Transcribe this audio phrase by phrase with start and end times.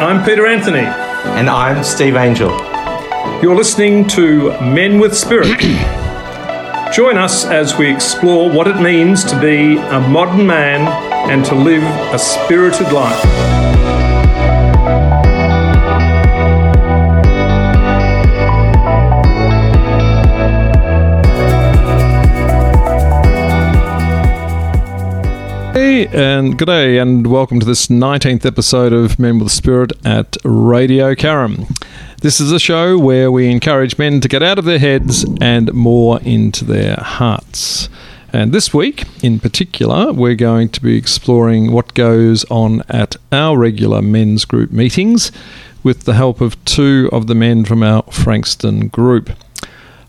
[0.00, 0.86] I'm Peter Anthony.
[0.86, 2.50] And I'm Steve Angel.
[3.42, 5.48] You're listening to Men with Spirit.
[6.94, 10.86] Join us as we explore what it means to be a modern man
[11.28, 11.82] and to live
[12.14, 13.47] a spirited life.
[26.06, 31.16] And good day, and welcome to this 19th episode of Men with Spirit at Radio
[31.16, 31.66] Karam.
[32.22, 35.72] This is a show where we encourage men to get out of their heads and
[35.74, 37.88] more into their hearts.
[38.32, 43.58] And this week, in particular, we're going to be exploring what goes on at our
[43.58, 45.32] regular men's group meetings
[45.82, 49.30] with the help of two of the men from our Frankston group.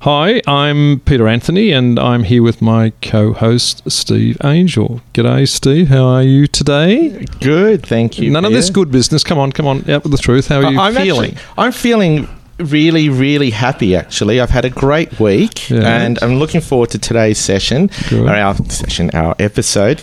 [0.04, 5.02] Hi, I'm Peter Anthony, and I'm here with my co-host Steve Angel.
[5.14, 5.90] G'day, Steve.
[5.90, 7.26] How are you today?
[7.42, 8.32] Good, thank you.
[8.32, 9.26] None of this good business.
[9.26, 10.48] Come on, come on, out with the truth.
[10.48, 11.32] How are you I'm feeling?
[11.32, 13.94] Actually, I'm feeling really, really happy.
[13.94, 18.26] Actually, I've had a great week, and I'm looking forward to today's session, Good.
[18.26, 20.02] or our session, our episode,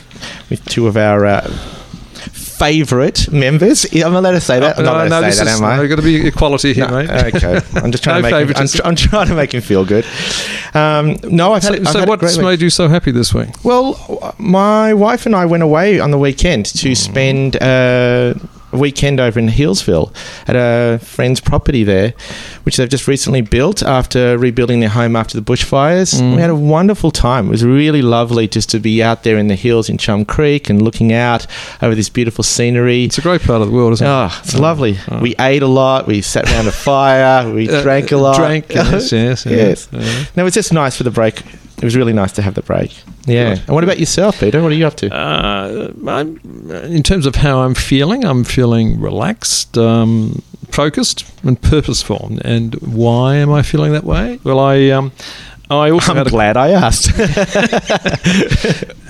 [0.51, 1.25] with two of our.
[1.25, 1.51] Uh,
[2.59, 3.85] Favorite members.
[3.93, 4.79] I'm not allowed to say that.
[4.79, 5.79] I'm not allowed no, to say that, is, am I?
[5.79, 7.35] I've got to be equality here, No, mate.
[7.35, 8.49] okay, I'm just trying No to make.
[8.49, 10.07] Him, I'm, tr- I'm trying to make him feel good.
[10.75, 11.75] Um, no, I've had.
[11.75, 13.51] So, I've so had what's made you so happy this week?
[13.62, 18.34] Well, my wife and I went away on the weekend to spend uh,
[18.77, 20.15] weekend over in Healesville
[20.49, 22.15] at a friend's property there,
[22.65, 26.21] which they've just recently built after rebuilding their home after the bushfires.
[26.21, 26.35] Mm.
[26.37, 27.47] We had a wonderful time.
[27.47, 30.69] It was really lovely just to be out there in the hills in Chum Creek
[30.71, 31.47] and looking out
[31.83, 33.05] over this beautiful scenery.
[33.05, 34.11] It's a great part of the world, isn't it?
[34.11, 34.99] Oh, it's lovely.
[35.21, 36.07] We ate a lot.
[36.07, 37.53] We sat around a fire.
[37.53, 38.37] We Uh, drank a lot.
[38.37, 39.89] Drank, yes, yes, yes.
[39.91, 40.25] Yeah.
[40.37, 41.43] No, it's just nice for the break.
[41.79, 43.03] It was really nice to have the break.
[43.27, 43.55] Yeah.
[43.55, 43.65] Good.
[43.67, 44.63] And what about yourself, Peter?
[44.63, 45.15] What are you up to?
[45.15, 52.39] Uh, I'm, in terms of how I'm feeling, I'm feeling relaxed, um, focused, and purposeful.
[52.43, 54.41] And why am I feeling that way?
[54.43, 55.12] Well, I um,
[55.69, 57.11] I also I'm glad I asked.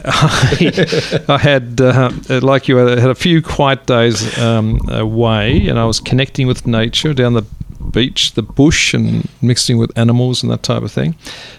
[0.08, 2.10] I, I had, uh,
[2.42, 6.66] like you, I had a few quiet days um, away, and I was connecting with
[6.66, 7.44] nature down the
[7.86, 11.14] beach, the bush, and mixing with animals and that type of thing.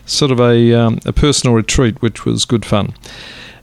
[0.06, 2.94] Sort of a, um, a personal retreat, which was good fun.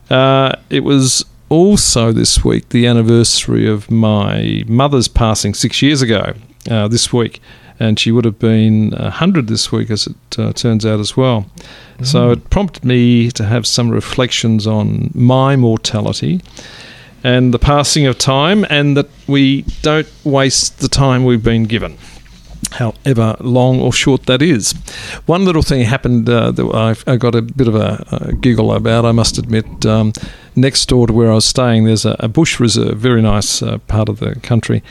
[0.09, 6.33] Uh, it was also this week the anniversary of my mother's passing six years ago.
[6.69, 7.41] Uh, this week,
[7.79, 11.45] and she would have been hundred this week, as it uh, turns out as well.
[12.01, 16.41] So it prompted me to have some reflections on my mortality
[17.23, 21.99] and the passing of time, and that we don't waste the time we've been given
[22.77, 24.73] however long or short that is.
[25.25, 26.65] One little thing happened uh, that
[27.07, 29.85] I, I got a bit of a, a giggle about, I must admit.
[29.85, 30.13] Um,
[30.55, 33.77] next door to where I was staying, there's a, a bush reserve, very nice uh,
[33.79, 34.83] part of the country.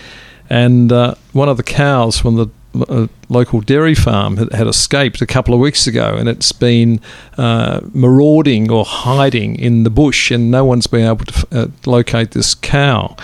[0.51, 2.49] And uh, one of the cows from the
[2.89, 7.01] uh, local dairy farm had, had escaped a couple of weeks ago, and it's been
[7.39, 12.33] uh, marauding or hiding in the bush, and no one's been able to uh, locate
[12.33, 13.17] this cow.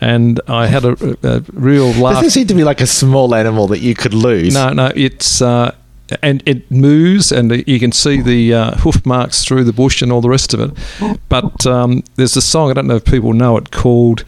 [0.00, 2.16] And I had a, a, real laugh.
[2.16, 4.54] Doesn't seem to be like a small animal that you could lose.
[4.54, 5.74] No, no, it's uh,
[6.22, 10.12] and it moves, and you can see the uh, hoof marks through the bush and
[10.12, 11.18] all the rest of it.
[11.28, 14.24] But um, there's a song I don't know if people know it called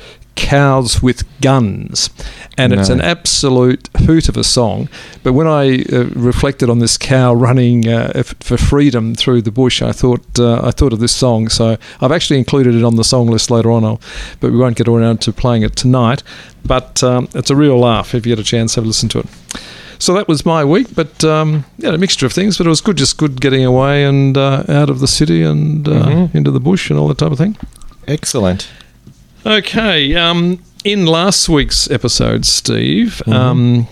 [0.49, 2.11] "Cows with Guns,"
[2.57, 4.89] and it's an absolute hoot of a song.
[5.23, 9.83] But when I uh, reflected on this cow running uh, for freedom through the bush,
[9.83, 11.49] I thought uh, I thought of this song.
[11.51, 14.01] So I've actually included it on the song list later on, I'll,
[14.41, 16.23] but we won't get around to playing it tonight.
[16.65, 19.19] But um, it's a real laugh if you get a chance, have a listen to
[19.21, 19.27] it.
[19.99, 22.57] So that was my week, but um, yeah, a mixture of things.
[22.59, 25.87] But it was good, just good getting away and uh, out of the city and
[25.87, 26.35] uh, Mhm.
[26.35, 27.57] into the bush and all that type of thing.
[28.09, 28.69] Excellent.
[29.47, 33.33] Okay, um, in last week's episode, Steve, Mhm.
[33.35, 33.89] um,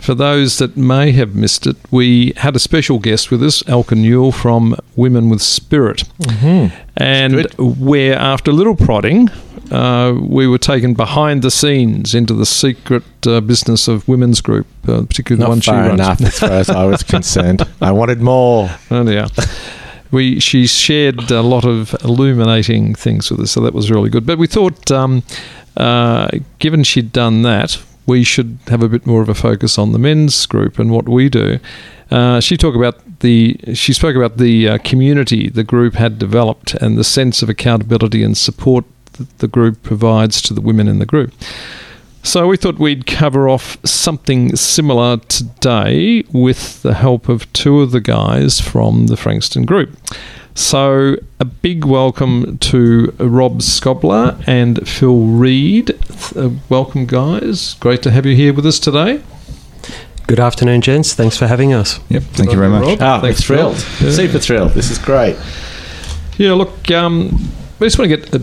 [0.00, 3.94] for those that may have missed it, we had a special guest with us, Elka
[3.96, 6.74] Newell from Women with Spirit, Mm-hmm.
[6.96, 9.28] and where after a little prodding,
[9.70, 14.66] uh, we were taken behind the scenes into the secret uh, business of women's group,
[14.88, 16.00] uh, particularly the one Not she far runs.
[16.00, 17.66] enough as far as I was concerned.
[17.82, 18.70] I wanted more.
[18.90, 19.26] Oh, yeah.
[20.10, 24.26] We she shared a lot of illuminating things with us, so that was really good.
[24.26, 25.22] But we thought, um,
[25.76, 29.92] uh, given she'd done that, we should have a bit more of a focus on
[29.92, 31.58] the men's group and what we do.
[32.10, 36.74] Uh, she talked about the she spoke about the uh, community the group had developed
[36.74, 40.98] and the sense of accountability and support that the group provides to the women in
[40.98, 41.32] the group.
[42.26, 47.92] So we thought we'd cover off something similar today with the help of two of
[47.92, 49.96] the guys from the Frankston group.
[50.52, 55.96] So, a big welcome to Rob Scobler and Phil Reed.
[56.34, 57.74] Uh, welcome, guys.
[57.74, 59.22] Great to have you here with us today.
[60.26, 61.14] Good afternoon, gents.
[61.14, 62.00] Thanks for having us.
[62.08, 62.24] Yep.
[62.24, 62.88] Thank you very much.
[62.88, 62.98] Rob.
[63.02, 63.76] Ah, Thanks, thrilled.
[64.00, 64.10] Yeah.
[64.10, 64.72] Super thrilled.
[64.72, 65.36] This is great.
[66.38, 68.38] Yeah, look, um, we just want to get a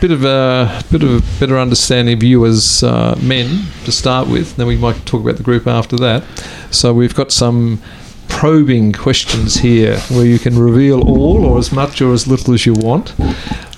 [0.00, 4.28] bit of a bit of a better understanding of you as uh, men to start
[4.28, 4.56] with.
[4.56, 6.22] Then we might talk about the group after that.
[6.70, 7.82] So we've got some
[8.28, 12.66] probing questions here where you can reveal all or as much or as little as
[12.66, 13.18] you want.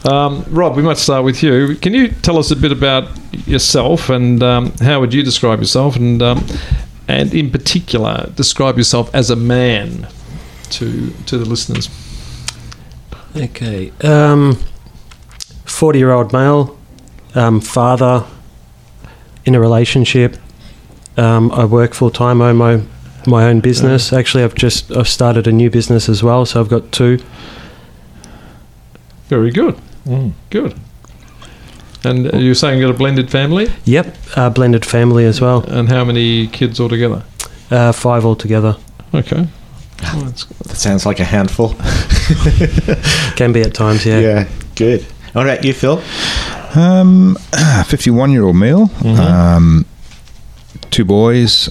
[0.06, 1.76] Um, Rob, we might start with you.
[1.76, 3.08] Can you tell us a bit about
[3.47, 6.44] yourself and um, how would you describe yourself and um,
[7.08, 10.08] and in particular describe yourself as a man
[10.70, 11.88] to to the listeners?
[13.35, 13.93] Okay.
[14.02, 14.58] Um,
[15.81, 16.79] 40 year old male,
[17.35, 18.27] um, father,
[19.47, 20.37] in a relationship.
[21.17, 22.82] Um, I work full time, own my,
[23.27, 24.12] my own business.
[24.12, 27.19] Actually, I've just I've started a new business as well, so I've got two.
[29.29, 29.75] Very good.
[30.50, 30.79] Good.
[32.05, 33.69] And uh, you're saying you've got a blended family?
[33.87, 35.65] Yep, uh, blended family as well.
[35.67, 37.23] And how many kids altogether?
[37.71, 38.76] Uh, five altogether.
[39.15, 39.49] Okay.
[40.03, 41.71] Well, That sounds like a handful.
[43.37, 44.19] Can be at times, yeah.
[44.21, 45.06] Yeah, good.
[45.35, 46.03] All right, you, Phil.
[46.75, 47.37] Um,
[47.87, 49.19] 51 year old male, Mhm.
[49.19, 49.87] um,
[50.91, 51.69] two boys,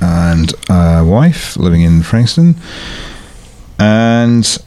[0.00, 2.56] and a wife living in Frankston.
[3.78, 4.58] And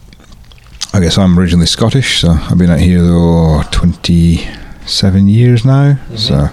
[0.94, 5.98] I guess I'm originally Scottish, so I've been out here oh, 27 years now.
[6.16, 6.50] So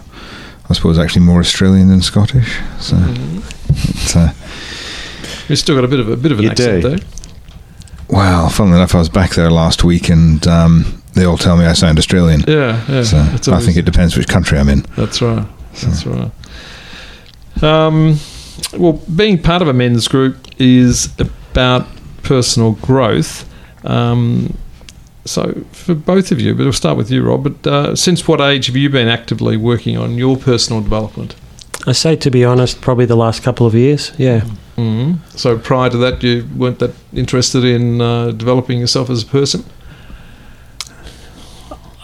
[0.68, 2.58] I suppose actually more Australian than Scottish.
[2.80, 2.96] So
[3.70, 4.32] it's, uh,
[5.48, 6.88] You've still got a bit of a bit of an You accent do.
[6.96, 7.02] though.
[8.08, 11.64] well, funnily enough, I was back there last week, and um, they all tell me
[11.64, 12.44] I sound Australian.
[12.46, 13.02] Yeah, yeah.
[13.02, 14.80] So It's I think it depends which country I'm in.
[14.96, 15.46] That's right.
[15.82, 16.30] That's right.
[17.62, 18.18] Um,
[18.76, 21.86] well, being part of a men's group is about
[22.22, 23.48] personal growth.
[23.84, 24.56] Um,
[25.24, 27.42] so, for both of you, but we'll start with you, Rob.
[27.42, 31.34] But uh, since what age have you been actively working on your personal development?
[31.86, 34.12] I say, to be honest, probably the last couple of years.
[34.18, 34.42] Yeah.
[34.76, 39.26] mm So, prior to that, you weren't that interested in uh, developing yourself as a
[39.26, 39.64] person?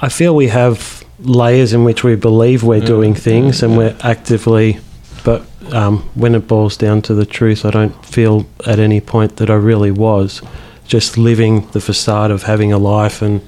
[0.03, 3.79] I feel we have layers in which we believe we're Yeah, doing things yeah, and
[3.79, 4.81] we're actively,
[5.25, 9.37] but um, when it boils down to the truth, I don't feel at any point
[9.37, 10.43] that I really was.
[10.89, 13.41] Just living the facade of having a life and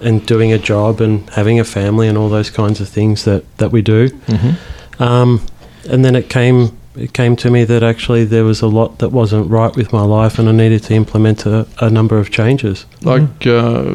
[0.00, 3.44] and doing a job and having a family and all those kinds of things that,
[3.58, 4.08] that we do.
[4.08, 5.02] Mm-hmm.
[5.02, 5.46] Um,
[5.90, 9.08] and then it came it came to me that actually there was a lot that
[9.10, 12.84] wasn't right with my life and I needed to implement a, a number of changes.
[13.02, 13.94] Like, uh,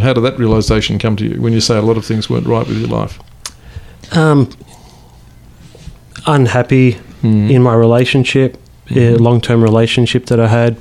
[0.00, 2.46] how did that realization come to you when you say a lot of things weren't
[2.46, 3.18] right with your life?
[4.12, 4.50] Um,
[6.26, 7.50] unhappy Mm.
[7.50, 8.58] in my relationship,
[8.90, 9.18] Mhm.
[9.20, 10.76] long term relationship that I had,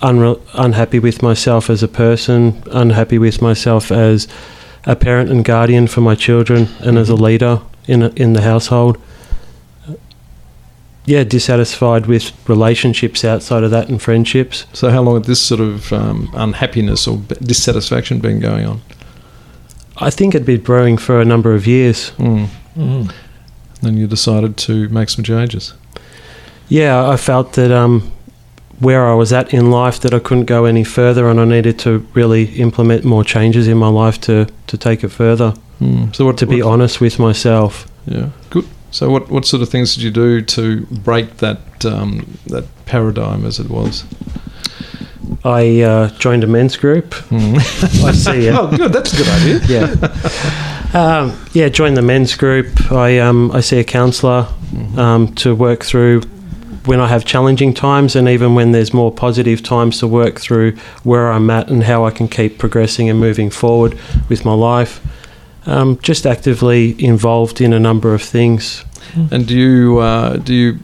[0.00, 4.28] unre- unhappy with myself as a person, unhappy with myself as
[4.86, 7.58] a parent and guardian for my children, and as a leader
[7.88, 8.96] in a, in the household.
[11.10, 14.64] Yeah, dissatisfied with relationships outside of that and friendships.
[14.72, 18.80] So, how long had this sort of um, unhappiness or dissatisfaction been going on?
[19.96, 22.12] I think it'd been brewing for a number of years.
[22.12, 22.46] Mm.
[22.76, 23.12] Mm.
[23.82, 25.74] Then you decided to make some changes.
[26.68, 28.12] Yeah, I felt that um,
[28.78, 31.76] where I was at in life, that I couldn't go any further, and I needed
[31.80, 35.54] to really implement more changes in my life to to take it further.
[35.80, 36.14] Mm.
[36.14, 38.64] So, what To be honest with myself, yeah, good.
[38.90, 43.44] So, what what sort of things did you do to break that um, that paradigm
[43.44, 44.04] as it was?
[45.44, 47.10] I uh, joined a men's group.
[47.30, 47.56] Mm.
[48.04, 48.54] I see it.
[48.54, 48.92] oh, good.
[48.92, 49.60] That's a good idea.
[50.92, 51.68] Yeah, um, yeah.
[51.68, 52.90] Joined the men's group.
[52.90, 54.48] I um, I see a counsellor
[54.96, 56.22] um, to work through
[56.86, 60.76] when I have challenging times, and even when there's more positive times to work through
[61.04, 65.00] where I'm at and how I can keep progressing and moving forward with my life.
[65.66, 68.84] Um, just actively involved in a number of things.
[69.30, 70.78] And do you uh, do you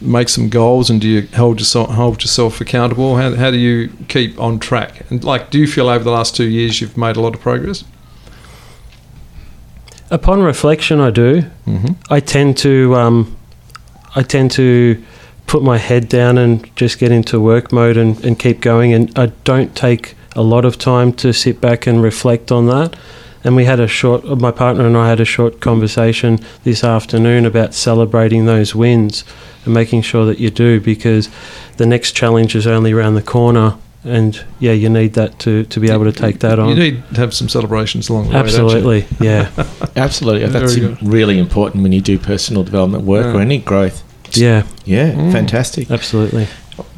[0.00, 3.16] make some goals and do you hold yourself hold yourself accountable?
[3.16, 5.10] How, how do you keep on track?
[5.10, 7.40] And like, do you feel over the last two years you've made a lot of
[7.40, 7.84] progress?
[10.10, 11.42] Upon reflection, I do.
[11.66, 11.92] Mm-hmm.
[12.10, 13.36] I tend to um,
[14.14, 15.02] I tend to
[15.46, 19.16] put my head down and just get into work mode and, and keep going and
[19.18, 22.96] I don't take a lot of time to sit back and reflect on that.
[23.44, 27.44] And we had a short my partner and I had a short conversation this afternoon
[27.44, 29.22] about celebrating those wins
[29.64, 31.28] and making sure that you do because
[31.76, 35.80] the next challenge is only around the corner and yeah, you need that to, to
[35.80, 36.68] be able to take that on.
[36.70, 38.36] You need to have some celebrations along the way.
[38.40, 39.50] Absolutely, yeah.
[39.96, 40.46] Absolutely.
[40.48, 41.02] That's good.
[41.02, 43.32] really important when you do personal development work Yeah.
[43.34, 44.02] or any growth.
[44.36, 45.32] Yeah, Yeah, Mm.
[45.32, 45.90] fantastic.
[45.90, 46.48] absolutely.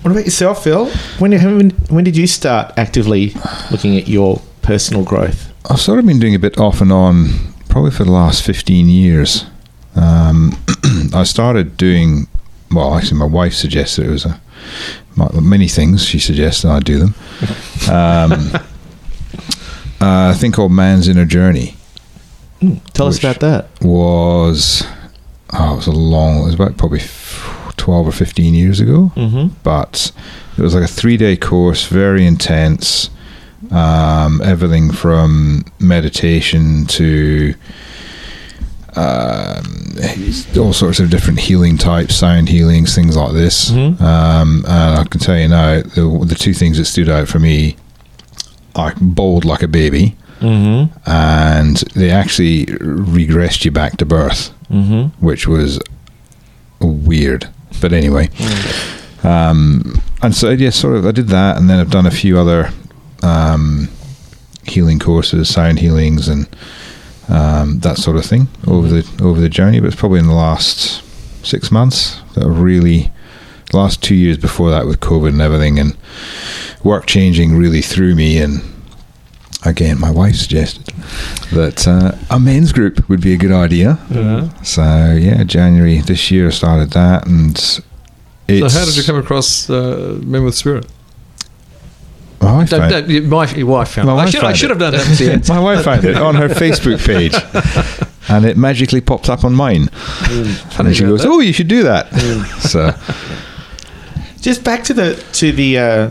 [0.02, 0.86] What about yourself, Phil?
[1.18, 3.34] When, when when did you start actively
[3.70, 5.52] looking at your personal growth?
[5.68, 7.28] I've sort of been doing a bit off and on,
[7.68, 9.44] probably for the last 15 years.
[9.94, 10.56] Um,
[11.14, 12.28] I started doing,
[12.70, 14.40] well, actually, my wife suggested it was a,
[15.16, 17.14] my- many things she suggested I do them.
[17.90, 18.50] Um,
[20.00, 21.74] a thing called Man's Inner Journey
[22.94, 23.68] Tell us about that.
[23.82, 24.82] was,
[25.52, 27.00] oh, it was a long, it was about probably
[27.76, 29.12] 12 or 15 years ago.
[29.14, 29.54] Mm-hmm.
[29.62, 30.10] but
[30.56, 33.10] it was like a three day course, very intense.
[33.70, 37.54] Um, everything from meditation to
[38.94, 39.96] um,
[40.58, 43.70] all sorts of different healing types, sound healings, things like this.
[43.70, 44.00] Mhm.
[44.00, 47.38] Um, and I can tell you now, the, the two things that stood out for
[47.38, 47.76] me,
[48.74, 51.10] I bawled like a baby, Mm-hmm.
[51.10, 55.24] and they actually regressed you back to birth Mm-hmm.
[55.24, 55.80] which was
[56.80, 57.48] weird.
[57.80, 58.28] But anyway,
[59.24, 62.38] um, and so yeah, sort of, I did that, and then I've done a few
[62.38, 62.70] other
[63.22, 63.88] um,
[64.64, 66.48] healing courses, sound healings, and
[67.28, 69.80] um, that sort of thing over the over the journey.
[69.80, 71.02] But it's probably in the last
[71.44, 73.10] six months that I've really,
[73.72, 75.96] last two years before that with COVID and everything, and
[76.82, 78.62] work changing really threw me and.
[79.64, 80.86] Again, my wife suggested
[81.50, 83.98] that uh, a men's group would be a good idea.
[84.10, 84.48] Yeah.
[84.62, 89.16] So yeah, January this year I started that, and it's, So how did you come
[89.16, 90.86] across uh, Men with Spirit?
[92.46, 94.16] My wife, Don't, found, don't, your, wife, your wife found My it.
[94.16, 95.20] I wife should, I should have done that.
[95.20, 95.40] Yeah.
[95.54, 97.34] my wife found it on her Facebook page,
[98.28, 99.88] and it magically popped up on mine.
[99.88, 101.28] Funny and she goes, that.
[101.28, 102.08] "Oh, you should do that."
[102.60, 102.92] so
[104.40, 106.10] Just back to the to the uh,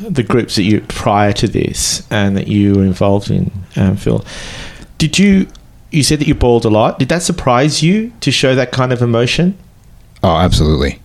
[0.00, 4.24] the groups that you prior to this and that you were involved in, um, Phil.
[4.98, 5.48] Did you
[5.90, 7.00] you said that you bawled a lot?
[7.00, 9.58] Did that surprise you to show that kind of emotion?
[10.22, 11.00] Oh, absolutely.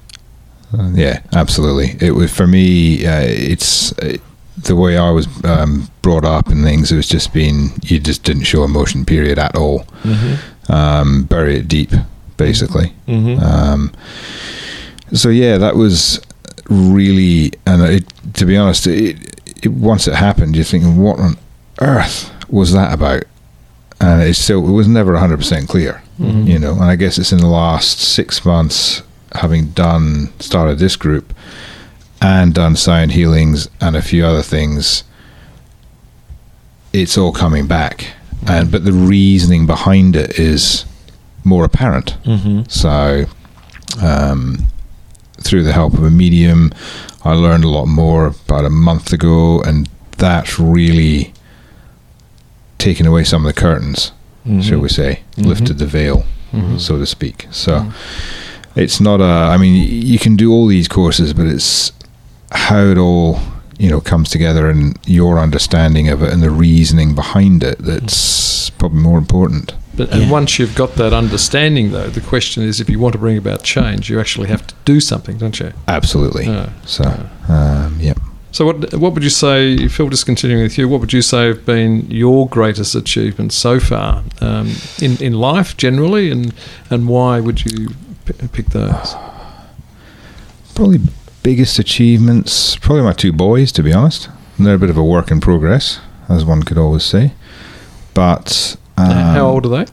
[0.94, 1.96] Yeah, absolutely.
[2.06, 3.06] It was for me.
[3.06, 4.18] Uh, it's uh,
[4.58, 6.92] the way I was um, brought up and things.
[6.92, 9.06] It was just being you just didn't show emotion.
[9.06, 9.80] Period at all.
[10.04, 10.72] Mm-hmm.
[10.72, 11.92] Um, bury it deep,
[12.38, 12.94] basically.
[13.08, 13.44] Mm-hmm.
[13.44, 13.92] Um,
[15.14, 16.22] so yeah, that was
[16.70, 19.18] really, and it, to be honest, it,
[19.64, 21.38] it once it happened, you're thinking, what on
[21.82, 23.24] earth was that about?
[24.02, 26.46] And it's still, it was never 100 percent clear, Mhm.
[26.48, 26.74] you know.
[26.74, 29.02] And I guess it's in the last six months,
[29.34, 31.34] having done started this group
[32.22, 35.04] and done sound healings and a few other things,
[36.94, 38.14] it's all coming back.
[38.48, 40.86] And but the reasoning behind it is
[41.44, 42.18] more apparent.
[42.24, 42.62] Mm-hmm.
[42.70, 43.26] So,
[44.02, 44.66] um,
[45.42, 46.72] through the help of a medium,
[47.24, 51.34] I learned a lot more about a month ago, and that's really
[52.78, 54.12] taken away some of the curtains,
[54.46, 54.62] Mm-hmm.
[54.62, 55.46] shall we say, Mhm.
[55.46, 56.80] lifted the veil, Mhm.
[56.80, 57.48] so to speak.
[57.52, 57.92] So,
[58.80, 59.24] it's not a.
[59.54, 61.92] I mean, you can do all these courses, but it's
[62.52, 63.40] how it all
[63.78, 68.70] you know comes together and your understanding of it and the reasoning behind it that's
[68.72, 69.74] probably more important.
[69.96, 70.30] But and Yeah.
[70.32, 73.64] once you've got that understanding, though, the question is, if you want to bring about
[73.64, 75.72] change, you actually have to do something, don't you?
[75.88, 76.46] Absolutely.
[76.46, 76.70] Yeah.
[76.86, 77.04] So,
[77.50, 78.14] um, yeah.
[78.52, 80.10] So, what what would you say, Phil?
[80.10, 84.24] Just continuing with you, what would you say have been your greatest achievements so far
[84.42, 84.72] um,
[85.02, 86.54] in in life generally, and
[86.90, 87.96] and why would you p-
[88.34, 89.16] pick those?
[90.76, 91.00] Probably
[91.44, 94.30] biggest achievements, probably my two boys, to be honest.
[94.58, 97.34] They're a bit of a work in progress, as one could always say.
[98.14, 99.92] But um, How old are they?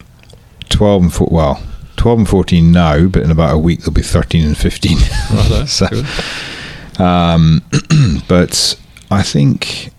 [0.69, 1.63] 12 and four, well,
[1.97, 4.99] 12 and 14 now, but in about a week they'll be 13 and 15.
[5.33, 6.03] Righto, So-
[7.03, 7.63] Um,
[8.29, 8.79] but
[9.11, 9.91] I think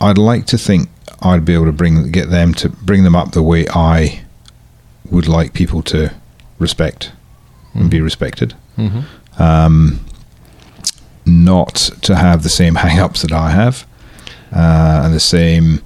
[0.00, 0.88] I'd like to think
[1.20, 4.22] I'd be able to bring get them to bring them up the way I
[5.10, 6.14] would like people to
[6.58, 7.12] respect
[7.74, 8.54] and be respected.
[8.78, 9.04] Mhm.
[9.38, 10.00] Um,
[11.26, 13.86] not to have the same hang-ups that I have
[14.54, 15.80] uh, and the same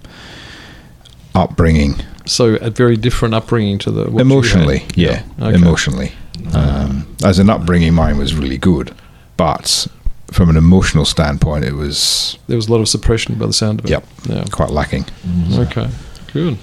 [1.34, 4.78] upbringing So, a very different upbringing to the emotionally.
[4.78, 4.96] had.
[4.96, 5.54] Yeah, Okay.
[5.56, 6.12] emotionally.
[6.52, 8.92] Um, as an upbringing, mine was really good,
[9.36, 9.86] but
[10.30, 13.80] from an emotional standpoint, it was There was a lot of suppression by the sound
[13.80, 13.90] of it.
[13.90, 14.04] Yep.
[14.28, 14.44] Yeah.
[14.50, 15.04] quite lacking.
[15.52, 15.88] Okay.
[16.32, 16.56] Good.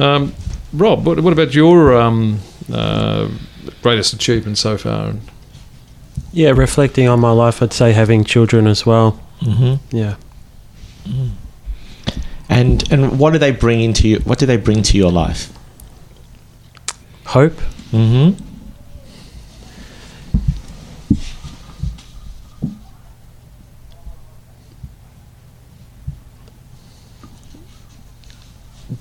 [0.00, 0.32] Um,
[0.72, 2.38] Rob, what, what about your um,
[2.72, 3.28] uh,
[3.82, 5.14] greatest achievement so far?
[6.32, 9.20] Yeah, reflecting on my life, I'd say having children as well.
[9.40, 9.96] Mm-hmm.
[9.96, 10.16] Yeah.
[12.48, 14.18] And and what do they bring into you?
[14.20, 15.52] What do they bring to your life?
[17.26, 17.56] Hope.
[17.92, 18.42] Mm-hmm.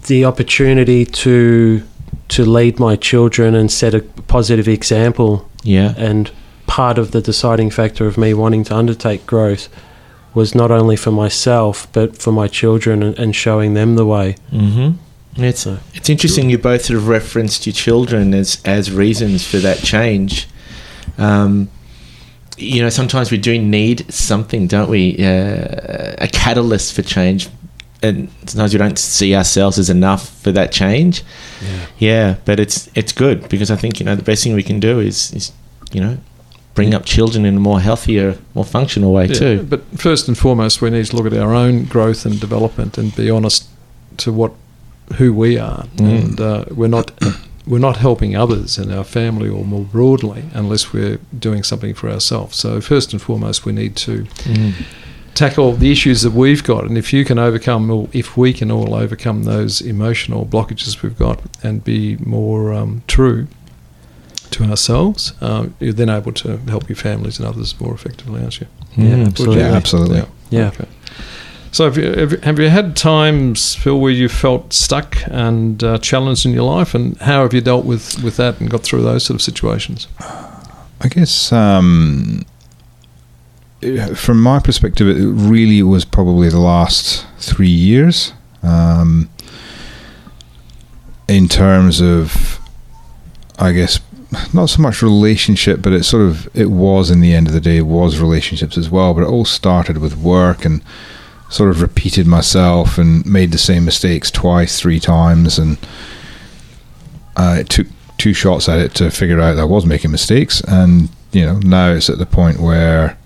[0.08, 1.84] the opportunity to
[2.32, 5.94] to lead my children and set a positive example Yeah.
[5.98, 6.32] and
[6.68, 9.68] part of the deciding factor of me wanting to undertake growth
[10.34, 14.36] was not only for myself but for my children and, and showing them the way.
[14.52, 15.44] Mm-hmm.
[15.44, 16.50] It's So it's interesting.
[16.50, 20.48] You both sort of referenced your children as as reasons for that change.
[21.18, 21.70] Um,
[22.58, 25.16] you know, sometimes we do need something, don't we?
[25.20, 27.48] Uh, a catalyst for change,
[28.03, 31.24] and sometimes we don't see ourselves as enough for that change.
[31.62, 31.86] yeah.
[32.00, 34.79] Yeah, but it's it's good because I think you know the best thing we can
[34.79, 35.51] do is is
[35.91, 36.17] you know
[36.74, 39.63] bring up children in a more healthier, more functional way Yeah, too.
[39.70, 43.13] But first and foremost, we need to look at our own growth and development and
[43.15, 43.67] be honest
[44.17, 44.51] to what
[45.17, 46.22] who we are, Mm.
[46.22, 47.12] and uh, we're not
[47.67, 52.10] we're not helping others in our family or more broadly unless we're doing something for
[52.10, 52.58] ourselves.
[52.58, 54.74] So first and foremost, we need to Mm.
[55.34, 58.70] Tackle the issues that we've got, and if you can overcome, or if we can
[58.72, 63.48] all overcome those emotional blockages we've got, and be more um, true
[64.52, 68.60] to ourselves, um, you're then able to help your families and others more effectively, aren't
[68.60, 68.68] you?
[68.98, 69.28] Yeah, Mm.
[69.28, 69.60] absolutely.
[69.62, 70.18] Yeah, absolutely.
[70.18, 70.26] Yeah.
[70.50, 70.68] Yeah.
[70.68, 70.86] Okay.
[71.74, 76.46] So, have you, have you- had times, Phil, where you felt stuck and uh, challenged
[76.46, 79.24] in your life, and how have you dealt with, with that and got through those
[79.24, 80.08] sort of situations?
[80.20, 82.44] I guess um,
[84.16, 88.34] from my perspective, it really was probably the last three years.
[88.64, 89.30] Um,
[91.28, 92.60] in terms of,
[93.58, 94.00] I guess,
[94.54, 97.62] not so much relationship, but it sort of it was in the end of the
[97.62, 99.14] day was relationships as well.
[99.14, 100.82] But it all started with work and
[101.50, 105.78] sort of repeated myself and made the same mistakes twice, three times, and
[107.36, 110.62] uh, it took two shots at it to figure out I was making mistakes.
[110.62, 113.18] And you know now it's at the point where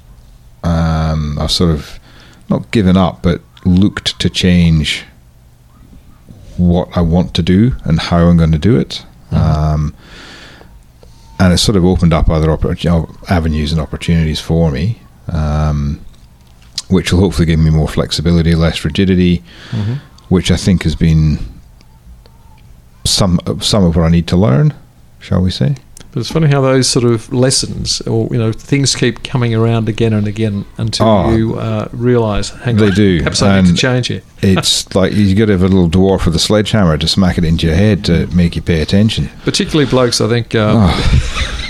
[0.65, 1.99] um, I've sort of
[2.49, 5.03] not given up, but looked to change
[6.57, 9.05] what I want to do and how I'm going to do it.
[9.31, 9.93] Um,
[11.39, 15.99] and it's sort of opened up other oppor- avenues and opportunities for me, um,
[16.89, 19.43] which will hopefully give me more flexibility, less rigidity,
[20.29, 21.39] which I think has been
[23.03, 24.73] some some of what I need to learn,
[25.19, 25.75] shall we say?
[26.15, 29.89] But it's funny how those sort of lessons, or you know, things keep coming around
[29.89, 31.35] again and again until Oh.
[31.35, 34.23] you uh, realise, hang They on, do, perhaps I need to change it.
[34.41, 37.43] It's like you've got to have a little dwarf with a sledgehammer to smack it
[37.43, 39.29] into your head to make you pay attention.
[39.43, 40.55] Particularly blokes, I think.
[40.55, 41.61] Uh, Oh,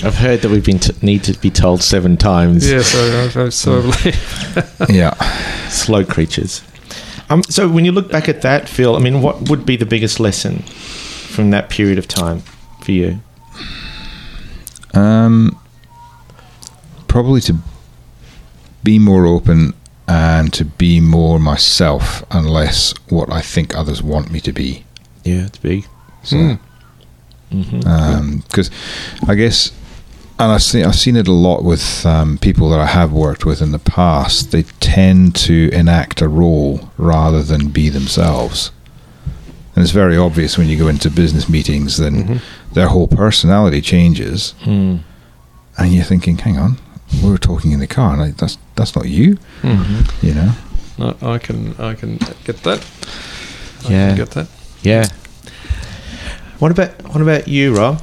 [0.04, 2.70] I've heard that we've been t- need to be told seven times.
[2.70, 4.76] Yeah, so, uh, so I believe.
[4.90, 5.14] yeah.
[5.68, 6.62] slow creatures.
[7.30, 9.86] Um, so when you look back at that, Phil, I mean, what would be the
[9.86, 12.40] biggest lesson from that period of time
[12.82, 13.20] for you?
[14.94, 15.58] Um,
[17.08, 17.56] probably to
[18.82, 19.74] be more open
[20.06, 24.84] and to be more myself and less what I think others want me to be.
[25.24, 25.86] Yeah, it's big.
[26.22, 26.58] So, Mm.
[27.52, 28.36] Mm-hmm.
[28.38, 28.70] because
[29.28, 29.70] I guess,
[30.40, 33.46] and I see, I've seen it a lot with um, people that I have worked
[33.46, 34.50] with in the past.
[34.50, 38.72] They tend to enact a role rather than be themselves,
[39.76, 41.96] and it's very obvious when you go into business meetings.
[41.98, 42.36] Then Mm-hmm.
[42.74, 45.00] Their whole personality changes, Mm.
[45.78, 46.76] and you're thinking, "Hang on,
[47.22, 50.26] we were talking in the car, and I, that's that's not you," Mm-hmm.
[50.26, 50.52] you know.
[50.98, 52.84] I, I can, I can get that.
[53.86, 54.08] I Yeah.
[54.08, 54.46] can get that.
[54.82, 55.06] Yeah.
[56.58, 58.00] What about what about you, Rob?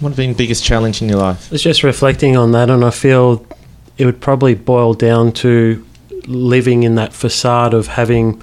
[0.00, 1.52] What has been the biggest challenge in your life?
[1.52, 3.44] It's just reflecting on that, and I feel
[3.98, 5.84] it would probably boil down to
[6.26, 8.42] living in that facade of having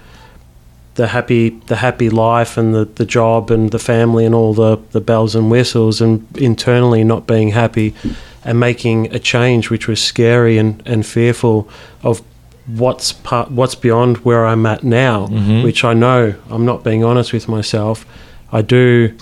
[0.97, 4.77] the happy the happy life and the, the job and the family and all the,
[4.91, 7.93] the bells and whistles and internally not being happy
[8.43, 11.67] and making a change which was scary and, and fearful
[12.03, 12.21] of
[12.65, 15.63] what's part, what's beyond where I'm at now, Mhm.
[15.63, 18.05] which I know I'm not being honest with myself.
[18.51, 19.13] I do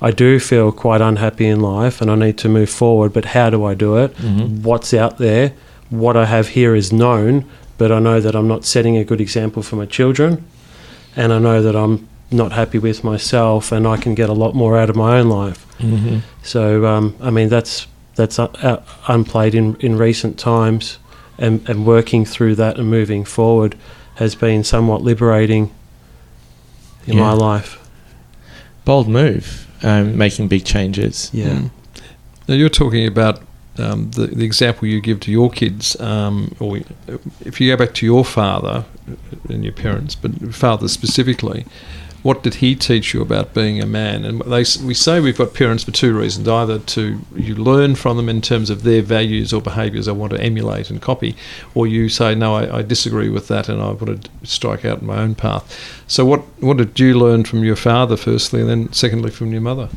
[0.00, 3.50] I do feel quite unhappy in life and I need to move forward, but how
[3.50, 4.16] do I do it?
[4.18, 4.62] Mhm.
[4.62, 5.52] What's out there?
[5.90, 7.44] What I have here is known,
[7.78, 10.44] but I know that I'm not setting a good example for my children
[11.16, 14.54] and I know that I'm not happy with myself and I can get a lot
[14.54, 15.66] more out of my own life.
[15.78, 16.18] Mm-hmm.
[16.42, 20.98] So, um, I mean, that's that's uh, uh, unplayed in, in recent times,
[21.38, 23.76] and, and working through that and moving forward
[24.16, 25.70] has been somewhat liberating
[27.06, 27.22] in Yeah.
[27.22, 27.78] my life.
[28.84, 31.30] Bold move, um, making big changes.
[31.32, 31.46] Yeah.
[31.48, 31.70] Mm.
[32.48, 33.40] Now you're talking about
[33.78, 36.78] um, the the example you give to your kids, um, or
[37.44, 38.84] if you go back to your father
[39.48, 41.64] and your parents, but father specifically,
[42.22, 44.24] what did he teach you about being a man?
[44.24, 48.16] And they we say we've got parents for two reasons: either to you learn from
[48.16, 51.36] them in terms of their values or behaviours I want to emulate and copy,
[51.74, 55.00] or you say no, I, I disagree with that and I want to strike out
[55.00, 56.02] my own path.
[56.08, 59.62] So what what did you learn from your father firstly, and then secondly from your
[59.62, 59.88] mother?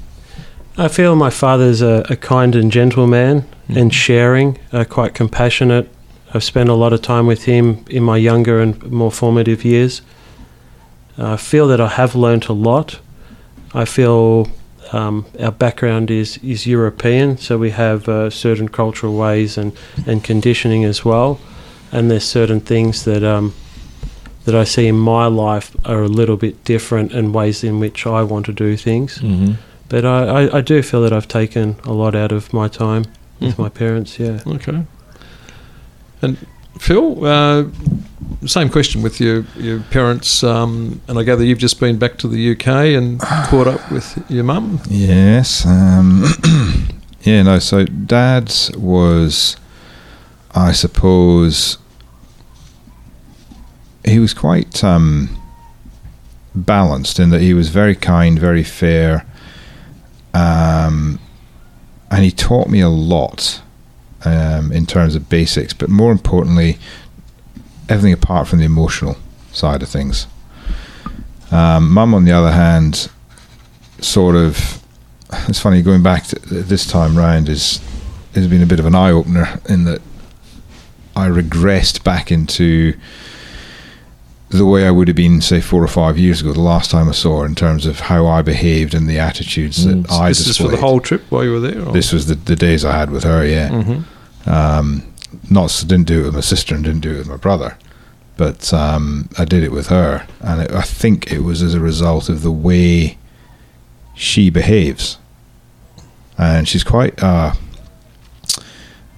[0.77, 5.89] I feel my father's a, a kind and gentle man and sharing, uh, quite compassionate.
[6.33, 10.01] I've spent a lot of time with him in my younger and more formative years.
[11.17, 12.99] I feel that I have learnt a lot.
[13.73, 14.47] I feel
[14.93, 19.71] um, our background is, is European, so we have uh, certain cultural ways and,
[20.07, 21.39] and conditioning as well.
[21.91, 23.53] And there's certain things that um,
[24.45, 28.07] that I see in my life are a little bit different and ways in which
[28.07, 29.19] I want to do things.
[29.19, 29.53] Mm-hmm.
[29.87, 33.03] But I, I, I do feel that I've taken a lot out of my time
[33.39, 33.59] with Mhm.
[33.59, 34.39] my parents, yeah.
[34.47, 34.83] Okay.
[36.21, 36.37] And
[36.77, 37.65] Phil, uh,
[38.45, 42.27] same question with your your parents, um, and I gather you've just been back to
[42.27, 44.81] the UK and caught up with your mum.
[44.89, 45.65] Yes.
[45.65, 46.25] Um,
[47.21, 49.57] yeah, no, so dad's was,
[50.55, 51.77] I suppose,
[54.03, 55.37] he was quite um,
[56.55, 59.25] balanced in that he was very kind, very fair,
[60.33, 61.19] um,
[62.09, 63.61] and he taught me a lot
[64.25, 66.77] um, in terms of basics, but more importantly,
[67.89, 69.17] everything apart from the emotional
[69.51, 70.27] side of things.
[71.51, 73.09] Um, Mum, on the other hand,
[73.99, 74.81] sort of
[75.47, 77.79] it's funny going back to this time round is
[78.35, 80.01] has been a bit of an eye opener in that
[81.15, 82.93] I regressed back into
[84.49, 87.07] the way I would have been say four or five years ago the last time
[87.07, 90.03] I saw her in terms of how I behaved and the attitudes Mm.
[90.07, 91.81] that I this is for the whole trip while you were there.
[91.85, 91.93] Or?
[91.93, 94.01] this was the, the days I had with her yeah hmm
[94.45, 95.11] um,
[95.49, 97.77] not didn't do it with my sister and didn't do it with my brother,
[98.37, 101.79] but um, I did it with her, and it, I think it was as a
[101.79, 103.17] result of the way
[104.15, 105.17] she behaves,
[106.37, 107.55] and she's quite a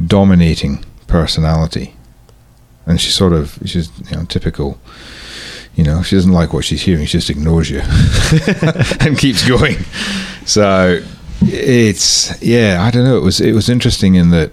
[0.06, 1.96] dominating personality,
[2.86, 4.80] and she's sort of she's you know typical.
[5.76, 7.80] You know, she doesn't like what she's hearing; she just ignores you
[9.00, 9.78] and keeps going.
[10.46, 11.02] So
[11.42, 13.18] it's yeah, I don't know.
[13.18, 14.52] It was it was interesting in that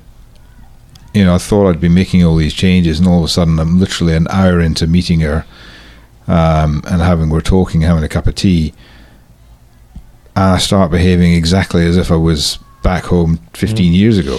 [1.15, 3.59] you know, I thought I'd be making all these changes, and all of a sudden,
[3.59, 5.45] I'm literally an hour into meeting her,
[6.29, 8.73] um, and having we're talking, having a cup of tea,
[10.37, 14.39] and I start behaving exactly as if I was back home 15 years ago,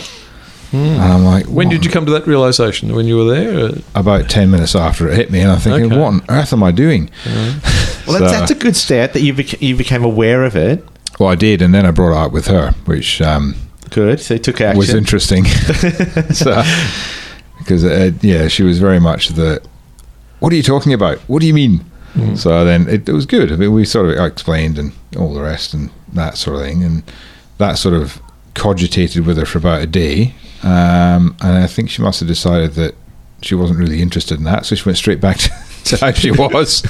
[0.71, 1.71] and I'm like, When what?
[1.73, 2.95] did you come to that realization?
[2.95, 3.71] When you were there?
[3.93, 5.97] About 10 minutes after it hit me, and I'm thinking, Okay.
[5.99, 7.09] what on earth am I doing?
[7.25, 7.53] Well,
[8.05, 10.83] So- that's, that's a good start that you beca- you became aware of it.
[11.19, 13.55] Well, I did, and then I brought it up with her, which um,
[13.91, 14.19] Good.
[14.19, 14.77] So you took action.
[14.77, 15.45] was interesting.
[16.33, 16.63] so,
[17.59, 19.61] because uh, yeah, she was very much the.
[20.39, 21.19] What are you talking about?
[21.19, 21.85] What do you mean?
[22.13, 22.37] Mm.
[22.37, 23.51] So then it, it was good.
[23.51, 26.83] I mean, we sort of explained and all the rest and that sort of thing,
[26.83, 27.03] and
[27.57, 28.21] that sort of
[28.53, 30.33] cogitated with her for about a day.
[30.63, 32.95] Um, and I think she must have decided that
[33.41, 35.49] she wasn't really interested in that, so she went straight back to,
[35.85, 36.83] to how she was.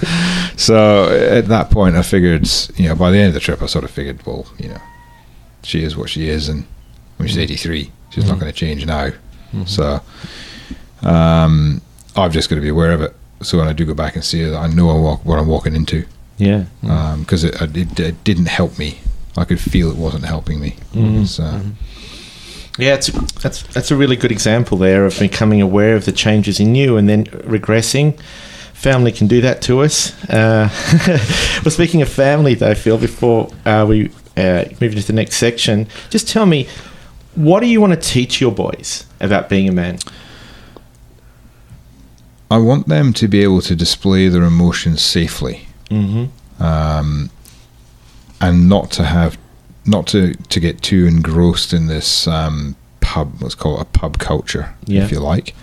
[0.57, 3.67] so at that point, I figured, you know, by the end of the trip, I
[3.67, 4.81] sort of figured, well, you know,
[5.63, 6.65] she is what she is, and
[7.21, 8.39] when she's 83, she's not Mhm.
[8.39, 9.11] going to change now.
[9.53, 9.67] Mhm.
[9.67, 10.01] So
[11.07, 11.81] um,
[12.15, 13.15] I've just got to be aware of it.
[13.41, 15.47] So when I do go back and see her, I know I walk, what I'm
[15.47, 16.05] walking into
[16.37, 16.65] yeah.
[16.81, 18.99] because it, it, it didn't help me.
[19.37, 20.75] I could feel it wasn't helping me.
[20.93, 21.25] Mhm.
[21.27, 21.61] So
[22.77, 23.07] Yeah, it's,
[23.41, 26.97] that's that's a really good example there of becoming aware of the changes in you
[26.97, 28.17] and then regressing.
[28.73, 30.13] Family can do that to us.
[30.29, 30.67] Uh,
[31.63, 35.87] well, speaking of family, though, Phil, before uh, we uh, move into the next section,
[36.09, 36.67] just tell me,
[37.35, 39.97] what do you want to teach your boys about being a man?
[42.49, 46.63] I want them to be able to display their emotions safely Mm-hmm.
[46.63, 47.29] um,
[48.39, 49.37] and not to have
[49.85, 54.17] not to, to get too engrossed in this um, pub let's call it a pub
[54.17, 55.03] culture Yeah.
[55.03, 55.53] if you like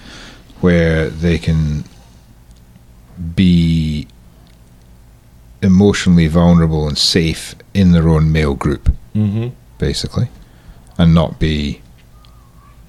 [0.61, 1.85] where they can
[3.35, 4.07] be
[5.63, 9.49] emotionally vulnerable and safe in their own male group Mm-hmm.
[9.79, 10.29] basically
[10.99, 11.81] and not be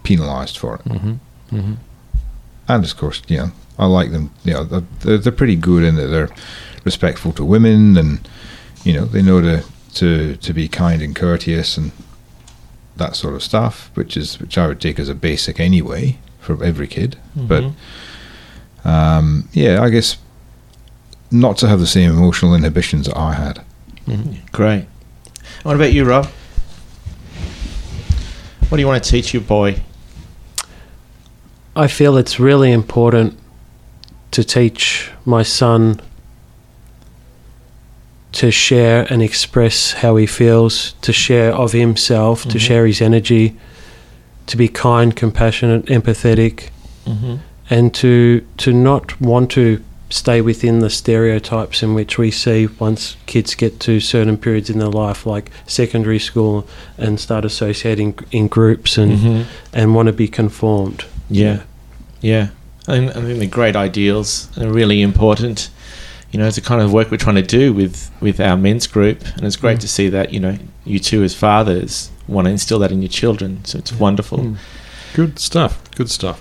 [0.04, 1.20] penalized for it Mhm.
[1.52, 1.78] Mhm.
[2.68, 4.32] and of course, you know, I like them.
[4.44, 6.30] You know, they're- they're, they're pretty good in that they're
[6.84, 8.28] respectful to women, and
[8.84, 9.64] you know, they know to
[9.96, 11.92] to to be kind and courteous and
[12.98, 16.62] that sort of stuff, which is which I would take as a basic anyway for
[16.64, 17.16] every kid.
[17.36, 17.64] But
[18.86, 20.18] um, yeah, I guess
[21.32, 23.62] not to have the same emotional inhibitions that I had.
[24.08, 24.38] Mhm.
[24.52, 24.86] Great.
[25.64, 26.28] What about you, Rob?
[28.70, 29.82] What do you want to teach your boy?
[31.76, 33.38] I feel it's really important
[34.32, 36.00] to teach my son
[38.34, 42.62] to share and express how he feels, to share of himself, to Mhm.
[42.62, 43.56] share his energy,
[44.46, 46.70] to be kind, compassionate, empathetic,
[47.08, 47.36] Mm-hmm.
[47.72, 53.16] and to to not want to stay within the stereotypes in which we see once
[53.28, 56.68] kids get to certain periods in their life, like secondary school,
[56.98, 59.46] and start associating in groups and Mhm.
[59.74, 61.06] and want to be conformed.
[61.30, 61.60] Yeah,
[62.22, 62.48] yeah.
[62.88, 65.70] I think, I think the great ideals are really important.
[66.32, 68.88] You know, it's the kind of work we're trying to do with with our men's
[68.88, 69.82] group, and it's great Mm.
[69.82, 73.10] to see that you know you two as fathers want to instill that in your
[73.10, 73.60] children.
[73.64, 74.40] So it's wonderful.
[74.40, 74.56] Mm.
[75.14, 75.80] Good stuff.
[75.96, 76.40] Good stuff.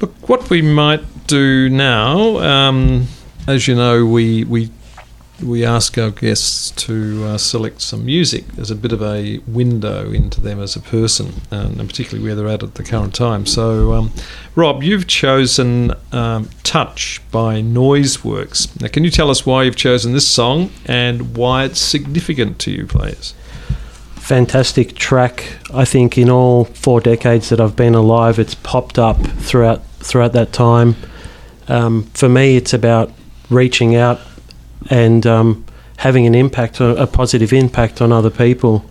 [0.00, 3.06] Look, what we might do now, um,
[3.46, 4.70] as you know, we we
[5.42, 10.10] we ask our guests to uh, select some music as a bit of a window
[10.10, 13.44] into them as a person, and particularly where they're at at the current time.
[13.44, 14.12] So, um,
[14.54, 18.80] Rob, you've chosen um, "Touch" by Noiseworks.
[18.80, 22.70] Now, can you tell us why you've chosen this song and why it's significant to
[22.70, 23.34] you, players?
[24.26, 25.56] fantastic track.
[25.72, 30.32] I think in all four decades that I've been alive, it's popped up throughout throughout
[30.32, 30.96] that time.
[31.68, 33.12] Um, for me, it's about
[33.50, 34.20] reaching out
[34.90, 35.64] and um,
[35.96, 38.84] having an impact, a a positive impact on other people,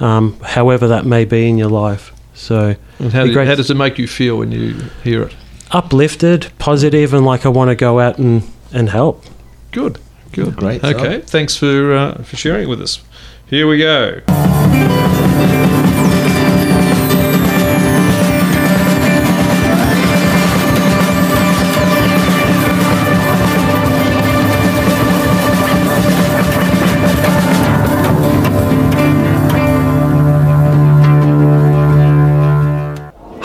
[0.00, 2.12] um, however that may be in your life.
[2.34, 3.48] So how, do- great.
[3.48, 5.34] how does it make you feel when you hear it?
[5.72, 9.24] uplifted, positive, and like I want to go out and, and help.
[9.72, 9.98] Good,
[10.32, 10.94] good, Great job.
[10.96, 13.02] Okay, thanks for uh, for sharing it with us.
[13.48, 14.20] Here we go.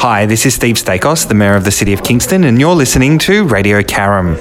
[0.01, 3.19] Hi, this is Steve Staikos, the Mayor of the City of Kingston, and you're listening
[3.19, 4.35] to Radio Karam.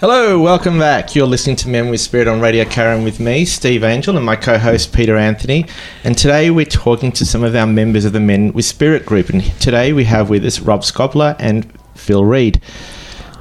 [0.00, 1.14] Hello, welcome back.
[1.14, 4.36] You're listening to Men with Spirit on Radio Karen with me, Steve Angel, and my
[4.36, 5.66] co-host Peter Anthony.
[6.02, 9.28] And today we're talking to some of our members of the Men with Spirit group.
[9.28, 12.62] And today we have with us Rob Scobler and Phil Reed.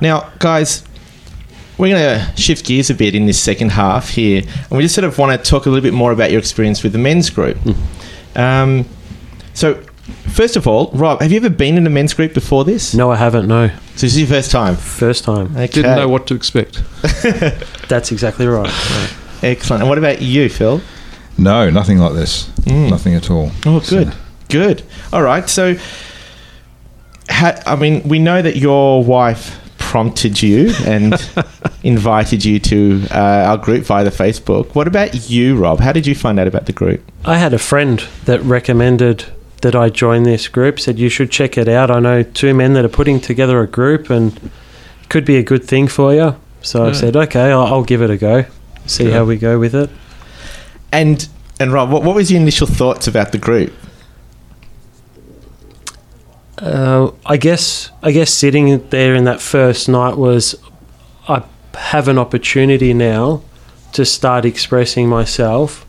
[0.02, 0.84] Now, guys,
[1.78, 4.94] we're going to shift gears a bit in this second half here, and we just
[4.94, 7.30] sort of want to talk a little bit more about your experience with the men's
[7.30, 7.58] group.
[8.36, 8.86] Um,
[9.54, 9.82] so,
[10.30, 12.94] first of all, Rob, have you ever been in a men's group before this?
[12.94, 13.48] No, I haven't.
[13.48, 14.76] No, So this is your first time.
[14.76, 15.56] first time.
[15.56, 15.68] Okay.
[15.68, 16.82] Didn't know what to expect.
[17.90, 18.72] That's exactly right.
[19.44, 19.82] Excellent.
[19.84, 20.82] And what about you, Phil?
[21.38, 22.48] No, nothing like this.
[22.66, 22.90] Mm.
[22.90, 23.52] Nothing at all.
[23.66, 24.14] Oh, So- good,
[24.50, 24.84] good.
[25.14, 25.48] All right.
[25.50, 25.76] So,
[27.30, 31.14] ha- I mean, we know that your wife prompted you and
[31.84, 33.18] invited you to uh,
[33.50, 34.74] our group via the Facebook.
[34.76, 35.80] What about you, Rob?
[35.80, 37.02] How did you find out about the group?
[37.24, 39.26] I had a friend that recommended
[39.62, 41.90] that I join this group, said you should check it out.
[41.90, 45.44] I know two men that are putting together a group and it could be a
[45.44, 46.36] good thing for you.
[46.62, 48.46] So I said, okay, I'll, I'll give it a go,
[48.86, 49.14] see Good.
[49.14, 49.90] how we go with it.
[50.92, 51.28] And
[51.60, 53.74] and Rob, what, what was your initial thoughts about the group?
[56.58, 60.56] Uh, I guess I guess sitting there in that first night was
[61.30, 61.44] I
[61.76, 63.44] have an opportunity now
[63.94, 65.87] to start expressing myself,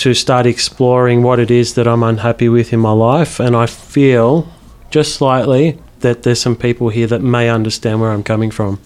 [0.00, 3.66] to start exploring what it is that I'm unhappy with in my life, and I
[3.66, 4.50] feel
[4.90, 8.80] just slightly that there's some people here that may understand where I'm coming from.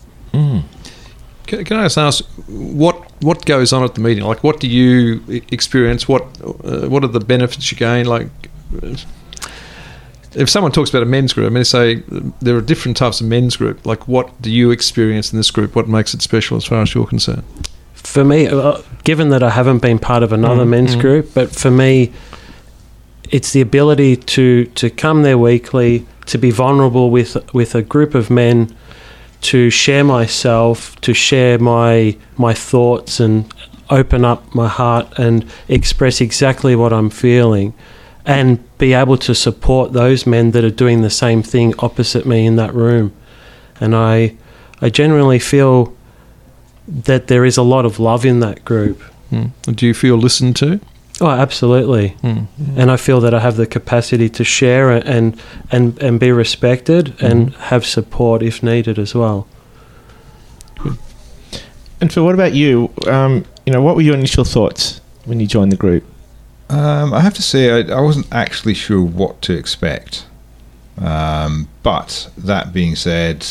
[1.47, 4.25] Can, can I just ask what what goes on at the meeting?
[4.25, 5.23] Like, what do you
[5.53, 6.09] experience?
[6.09, 8.07] What uh, what are the benefits you gain?
[8.07, 8.29] Like,
[10.35, 12.03] if someone talks about a men's group, I mean, say
[12.43, 13.87] there are different types of men's group.
[13.87, 15.77] Like, what do you experience in this group?
[15.77, 17.45] What makes it special, as far as you're concerned?
[18.05, 21.01] For me, uh, given that I haven't been part of another Mm, men's mm.
[21.01, 22.13] group, but for me,
[23.31, 28.15] it's the ability to to come there weekly, to be vulnerable with with a group
[28.15, 28.75] of men,
[29.43, 33.45] to share myself, to share my my thoughts, and
[33.91, 37.75] open up my heart and express exactly what I'm feeling,
[38.25, 42.47] and be able to support those men that are doing the same thing opposite me
[42.47, 43.13] in that room,
[43.81, 44.35] and I
[44.81, 45.95] I generally feel
[46.87, 49.01] that there is a lot of love in that group.
[49.31, 49.47] Hmm.
[49.73, 50.81] Do you feel listened to?
[51.21, 52.09] Oh, absolutely.
[52.21, 52.45] Hmm.
[52.77, 57.15] And I feel that I have the capacity to share and and and be respected
[57.23, 59.47] and have support if needed as well.
[62.01, 62.93] And Phil, what about you?
[63.07, 66.05] Um, you know, what were your initial thoughts when you joined the group?
[66.69, 70.27] Um, I have to say, I, I wasn't actually sure what to expect.
[70.99, 73.47] Um, but that being said,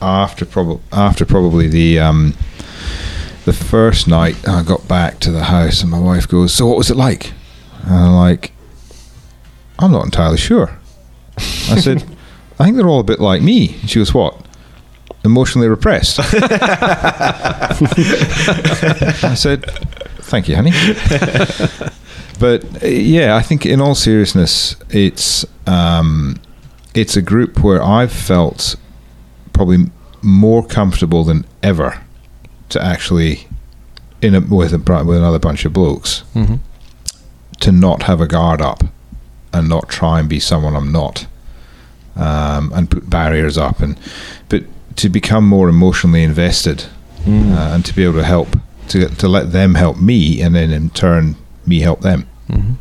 [0.00, 2.34] after prob- after probably the um,
[3.44, 6.76] the first night, I got back to the house, and my wife goes, "So what
[6.76, 7.32] was it like?"
[7.84, 8.52] And I'm like,
[9.78, 10.78] "I'm not entirely sure."
[11.36, 12.04] I said,
[12.58, 14.36] "I think they're all a bit like me." And she goes, "What?"
[15.24, 16.18] Emotionally repressed.
[16.20, 16.24] I
[19.36, 19.66] said,
[20.22, 20.72] "Thank you, honey."
[22.38, 26.40] but yeah, I think in all seriousness, it's um,
[26.94, 28.76] it's a group where I've felt
[29.60, 29.90] probably
[30.22, 32.00] more comfortable than ever
[32.70, 33.46] to actually
[34.22, 36.54] in a, with a with another bunch of blokes hmm
[37.60, 38.82] to not have a guard up
[39.52, 41.26] and not try and be someone I'm not,
[42.16, 43.98] um, and put barriers up, and
[44.48, 44.62] but
[44.96, 46.84] to become more emotionally invested
[47.26, 47.52] Mm.
[47.52, 48.48] uh, and to be able to help
[48.88, 52.26] to to let them help me, and then in turn me help them.
[52.46, 52.72] hmm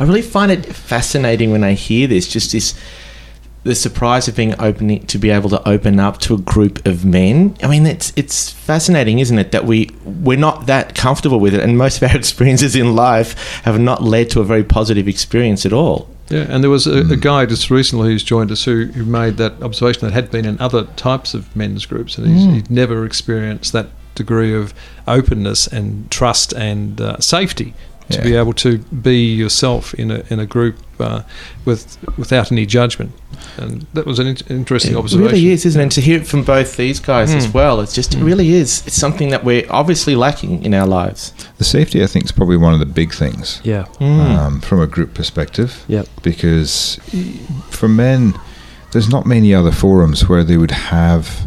[0.00, 2.26] I really find it fascinating when I hear this.
[2.32, 2.72] Just this,
[3.64, 7.04] the surprise of being open to be able to open up to a group of
[7.04, 7.56] men.
[7.62, 9.52] I mean, it's it's fascinating, isn't it?
[9.52, 13.60] That we we're not that comfortable with it, and most of our experiences in life
[13.64, 16.08] have not led to a very positive experience at all.
[16.30, 17.20] Yeah, and there was a, a Mm.
[17.22, 20.60] guy just recently who's joined us who, who made that observation that had been in
[20.60, 22.54] other types of men's groups, and he's, Mm.
[22.54, 24.74] he'd never experienced that degree of
[25.06, 27.72] openness and trust and uh, safety
[28.10, 28.24] to Yeah.
[28.24, 31.22] be able to be yourself in a in a group uh,
[31.64, 33.12] with without any judgment,
[33.56, 35.32] and that was an in- interesting It observation.
[35.32, 35.82] really is, isn't it?
[35.84, 37.54] And to hear it from both these guys as Mm.
[37.54, 38.24] well, it's just it Mm.
[38.26, 38.82] really is.
[38.86, 41.32] It's something that we're obviously lacking in our lives.
[41.58, 43.84] The safety, I think, is probably one of the big things Yeah.
[44.00, 45.84] um, from a group perspective.
[45.88, 46.06] Yep.
[46.22, 46.98] Because
[47.70, 48.34] for men,
[48.92, 51.46] there's not many other forums where they would have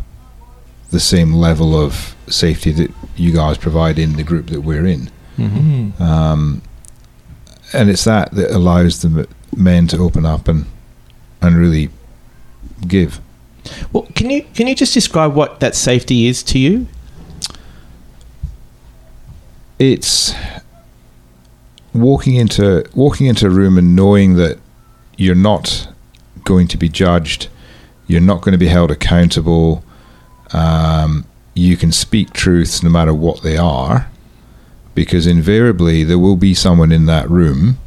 [0.92, 5.10] the same level of safety that you guys provide in the group that we're in.
[5.40, 5.94] Mhm.
[5.98, 6.02] Mm.
[6.02, 6.62] Um,
[7.74, 10.66] and it's that that allows the m- men to open up and
[11.42, 11.90] and really
[12.88, 13.20] give.
[13.92, 16.88] Well, can you can you just describe what that safety is to you?
[19.80, 20.34] It's
[21.94, 24.60] walking into walking into a room and knowing that
[25.18, 25.88] you're not
[26.44, 27.50] going to be judged,
[28.08, 29.84] you're not going to be held accountable.
[30.54, 34.10] Um, you can speak truths no matter what they are,
[34.96, 37.78] because invariably there will be someone in that room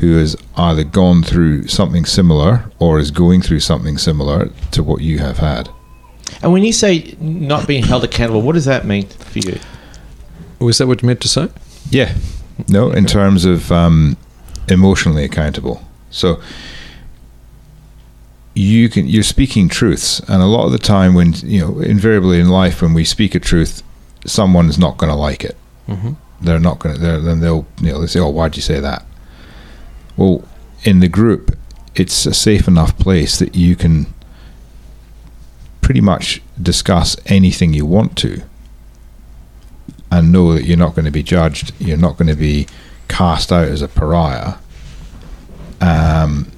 [0.00, 5.02] who has either gone through something similar or is going through something similar to what
[5.02, 5.68] you have had.
[6.42, 9.58] And when you say not being held accountable, what does that mean for you?
[10.58, 11.48] Was that what you meant to say?
[11.90, 12.14] Yeah.
[12.68, 14.16] No, in terms of um,
[14.68, 15.82] emotionally accountable.
[16.10, 16.40] So
[18.54, 22.40] you can you're speaking truths, and a lot of the time, when you know, invariably
[22.40, 23.82] in life, when we speak a truth,
[24.26, 25.56] someone's not going to like it.
[25.88, 26.12] Mm-hmm.
[26.40, 27.00] They're not going to.
[27.00, 29.04] Then they'll you know they say, "Oh, why'd you say that?"
[30.20, 30.44] Well,
[30.84, 31.56] in the group,
[31.94, 34.12] it's a safe enough place that you can
[35.80, 38.42] pretty much discuss anything you want to
[40.10, 42.66] and know that you're not going to be judged, you're not going to be
[43.08, 44.56] cast out as a pariah.
[45.80, 46.52] Um,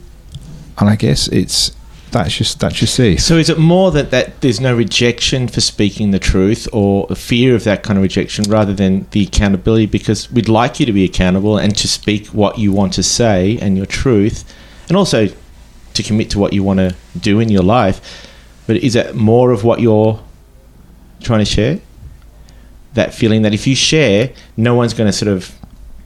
[0.79, 1.71] and I guess it's
[2.13, 3.17] that's just that's just see.
[3.17, 7.15] So is it more that, that there's no rejection for speaking the truth or a
[7.15, 10.93] fear of that kind of rejection rather than the accountability because we'd like you to
[10.93, 14.45] be accountable and to speak what you want to say and your truth
[14.89, 15.29] and also
[15.95, 18.29] to commit to what you want to do in your life.
[18.67, 20.23] But is it more of what you're
[21.23, 21.81] trying to share?
[22.95, 25.53] That feeling that if you share, no one's going to sort of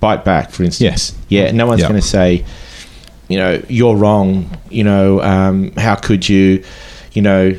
[0.01, 0.81] bite back, for instance.
[0.81, 1.19] Yes.
[1.29, 1.89] Yeah, no one's Yeah.
[1.89, 2.45] going to say,
[3.29, 4.57] you know, you're wrong.
[4.71, 6.63] You know, um, how could you,
[7.13, 7.55] you know,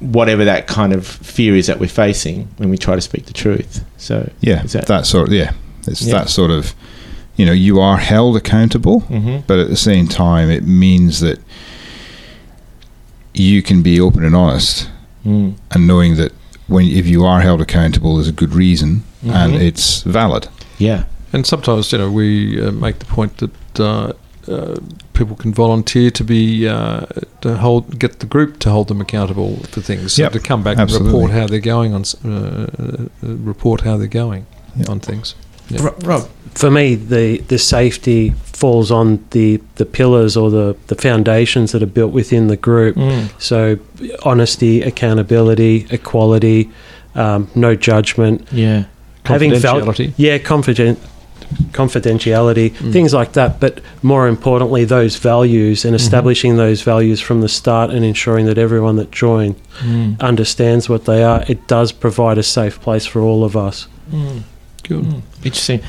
[0.00, 3.32] whatever that kind of fear is that we're facing when we try to speak the
[3.32, 3.82] truth.
[3.96, 5.30] So Yeah, is that, that sort.
[5.30, 5.52] Yeah,
[5.86, 6.18] it's Yeah.
[6.18, 6.74] that sort of.
[7.36, 11.40] You know, you are held accountable, hmm but at the same time, it means that
[13.32, 14.88] you can be open and honest,
[15.26, 15.54] Mm.
[15.72, 16.32] and knowing that
[16.68, 19.60] when if you are held accountable, there's a good reason and Mhm.
[19.60, 20.46] it's valid.
[20.78, 21.04] Yeah.
[21.32, 24.12] And sometimes, you know, we uh, make the point that uh,
[24.48, 24.76] uh,
[25.12, 27.06] people can volunteer to be uh,
[27.42, 30.14] to hold, get the group to hold them accountable for things.
[30.14, 31.08] So Yep, to come back absolutely.
[31.08, 34.88] and report how they're going on, uh, uh, report how they're going Yep.
[34.88, 35.34] on things.
[35.70, 35.82] Yeah.
[35.84, 36.28] Ro- Rob.
[36.54, 41.82] For me, the, the safety falls on the, the pillars or the, the foundations that
[41.82, 42.96] are built within the group.
[42.96, 43.28] Mm.
[43.40, 43.78] So,
[44.24, 46.70] honesty, accountability, equality,
[47.14, 48.84] um, no judgment, Yeah.
[49.24, 50.12] having val- Confidentiality.
[50.16, 50.98] yeah, confident,
[51.72, 52.92] confidentiality, Mm.
[52.92, 53.60] things like that.
[53.60, 58.58] But more importantly, those values and establishing those values from the start and ensuring that
[58.58, 60.18] everyone that joined Mm.
[60.20, 61.44] understands what they are.
[61.48, 63.86] It does provide a safe place for all of us.
[64.12, 64.42] Mm.
[64.86, 65.04] Good.
[65.04, 65.22] Mm.
[65.44, 65.80] Interesting.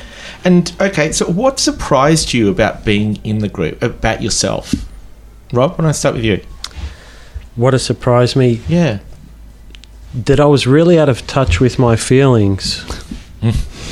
[0.44, 4.74] And okay, so what surprised you about being in the group, about yourself?
[5.52, 6.40] Rob, why don't I start with you?
[7.56, 8.98] What has surprised me Yeah.
[10.24, 12.84] that I was really out of touch with my feelings.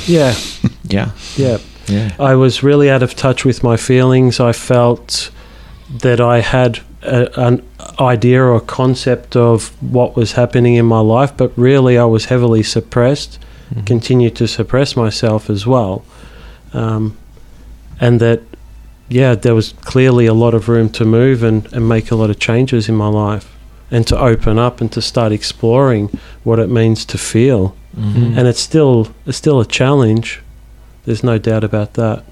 [0.07, 0.35] Yeah,
[0.87, 1.11] Yeah.
[1.35, 1.57] yeah.
[1.87, 2.15] Yeah.
[2.19, 4.39] I was really out of touch with my feelings.
[4.39, 5.29] I felt
[6.01, 7.61] that I had a, an
[7.99, 12.63] idea or concept of what was happening in my life, but really I was heavily
[12.63, 13.37] suppressed,
[13.73, 13.85] Mhm.
[13.85, 16.03] continued to suppress myself as well.
[16.73, 17.15] Um,
[17.99, 18.41] and that,
[19.09, 22.29] yeah, there was clearly a lot of room to move and, and make a lot
[22.31, 23.45] of changes in my life.
[23.91, 26.09] and to open up and to start exploring
[26.43, 27.75] what it means to feel.
[27.97, 28.37] Mhm.
[28.37, 30.41] And it's still it's still a challenge.
[31.05, 32.23] There's no doubt about that.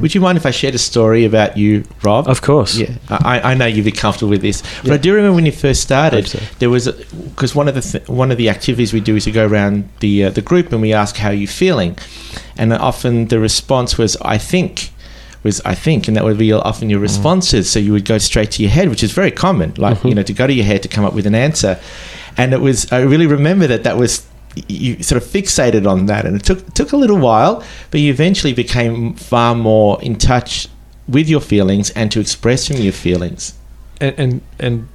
[0.00, 2.26] Would you mind if I shared a story about you, Rob?
[2.26, 2.76] Of course.
[2.76, 4.94] Yeah, I, I know you'd be comfortable with this, but Yeah.
[4.94, 6.26] I do remember when you first started.
[6.26, 6.40] So.
[6.58, 6.88] There was
[7.30, 9.88] because one of the th- one of the activities we do is we go around
[10.00, 11.96] the uh, the group and we ask how you feeling,
[12.56, 14.90] and often the response was I think,
[15.44, 17.70] was I think, and that would be often your responses.
[17.70, 20.24] So you would go straight to your head, which is very common, like you know
[20.24, 21.78] to go to your head to come up with an answer,
[22.36, 24.26] and it was I really remember that that was.
[24.68, 28.10] You sort of fixated on that, and it took took a little while, but you
[28.10, 30.68] eventually became far more in touch
[31.08, 33.54] with your feelings and to expressing your feelings.
[34.00, 34.88] and and, and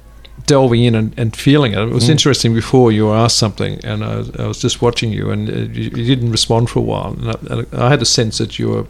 [0.46, 1.78] delving in and, and feeling it.
[1.78, 2.10] It was Mm.
[2.10, 5.48] interesting before you were asked something, and I, was- I was just watching you, and
[5.48, 8.38] uh, you, you didn't respond for a while, and I, and I had a sense
[8.38, 8.86] that you were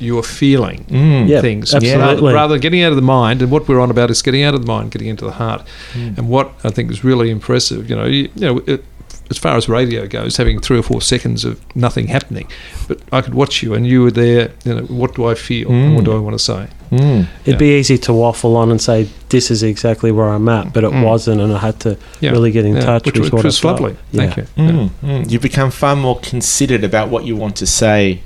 [0.00, 1.28] you were feeling Mm.
[1.28, 2.00] Yeah, things absolutely.
[2.04, 3.42] rather, rather than getting out of the mind.
[3.42, 5.62] And what we're on about is getting out of the mind, getting into the heart.
[5.94, 6.18] Mm.
[6.18, 8.62] And what I think is really impressive, you know, you, you know.
[8.66, 8.84] It,
[9.30, 12.48] as far as radio goes, having three or four seconds of nothing happening,
[12.86, 14.50] but I could watch you, and you were there.
[14.64, 15.70] You know, what do I feel?
[15.70, 16.06] and what Mm.
[16.06, 16.66] do I want to say?
[16.90, 17.26] Mm.
[17.44, 20.82] It'd be easy to waffle on and say this is exactly where I'm at, but
[20.84, 21.04] it Mm.
[21.04, 22.30] wasn't, and I had to Yeah.
[22.30, 23.80] really get in Yeah, touch which, with was- what which was I felt.
[23.80, 23.96] lovely.
[24.12, 24.20] Yeah.
[24.22, 24.44] Thank you.
[24.56, 24.70] Yeah.
[24.70, 24.90] Mm.
[25.04, 25.30] Mm.
[25.30, 28.20] You become far more considered about what you want to say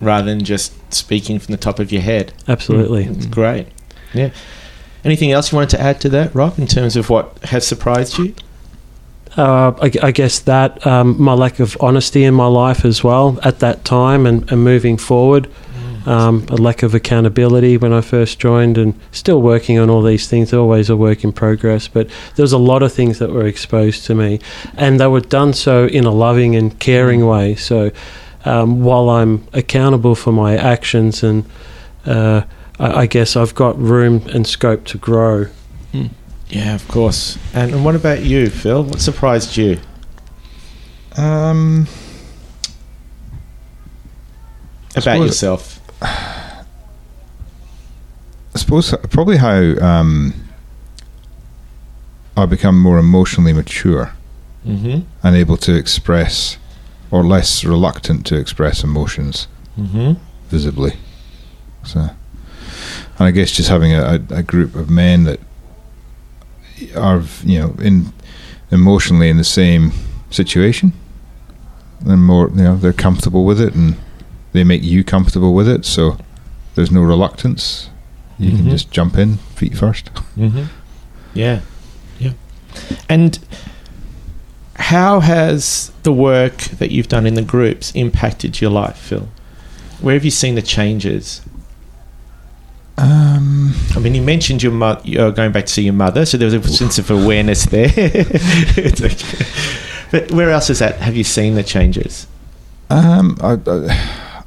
[0.00, 2.32] rather than just speaking from the top of your head.
[2.46, 3.04] Absolutely.
[3.04, 3.66] It's great.
[4.14, 4.28] Yeah.
[5.04, 8.18] Anything else you wanted to add to that, Rob, in terms of what has surprised
[8.18, 8.34] you?
[9.36, 13.38] Uh, I, I guess that um, my lack of honesty in my life as well
[13.42, 15.48] at that time and, and moving forward,
[16.06, 20.28] um, a lack of accountability when I first joined, and still working on all these
[20.28, 20.54] things.
[20.54, 24.06] Always a work in progress, but there was a lot of things that were exposed
[24.06, 24.38] to me,
[24.76, 27.56] and they were done so in a loving and caring way.
[27.56, 27.90] So
[28.44, 31.44] um, while I'm accountable for my actions, and
[32.06, 32.42] uh,
[32.78, 35.46] I, I guess I've got room and scope to grow.
[36.48, 37.38] Yeah, of course.
[37.54, 38.84] And, and what about you, Phil?
[38.84, 39.78] What surprised you?
[41.16, 41.86] Um,
[44.94, 45.80] About yourself?
[46.02, 46.64] I
[48.58, 50.34] suppose probably how um,
[52.36, 54.12] I become more emotionally mature
[54.66, 55.02] Mm-hmm.
[55.22, 56.58] and able to express,
[57.12, 59.46] or less reluctant to express emotions
[59.78, 60.14] Mm-hmm.
[60.48, 60.94] visibly.
[61.84, 62.10] So, and
[63.18, 65.38] I guess just having a, a, a group of men that
[66.96, 68.12] are, you know, in
[68.70, 69.92] emotionally in the same
[70.30, 70.92] situation,
[72.06, 73.96] and more, you know, they're comfortable with it, and
[74.52, 75.84] they make you comfortable with it.
[75.84, 76.18] So
[76.74, 77.88] there's no reluctance.
[78.38, 78.56] You Mhm.
[78.56, 80.10] can just jump in feet first.
[80.36, 80.64] Mm-hmm.
[81.34, 81.60] Yeah,
[82.18, 82.32] yeah.
[83.08, 83.38] And
[84.74, 89.28] how has the work that you've done in the groups impacted your life, Phil?
[90.00, 91.40] Where have you seen the changes?
[92.98, 96.36] Um, I mean, you mentioned your mo- you're going back to see your mother, so
[96.38, 97.90] there was a sense of awareness there.
[97.96, 99.44] It's okay.
[100.10, 100.96] But where else is that?
[101.00, 102.26] Have you seen the changes?
[102.90, 104.44] Um, I, I,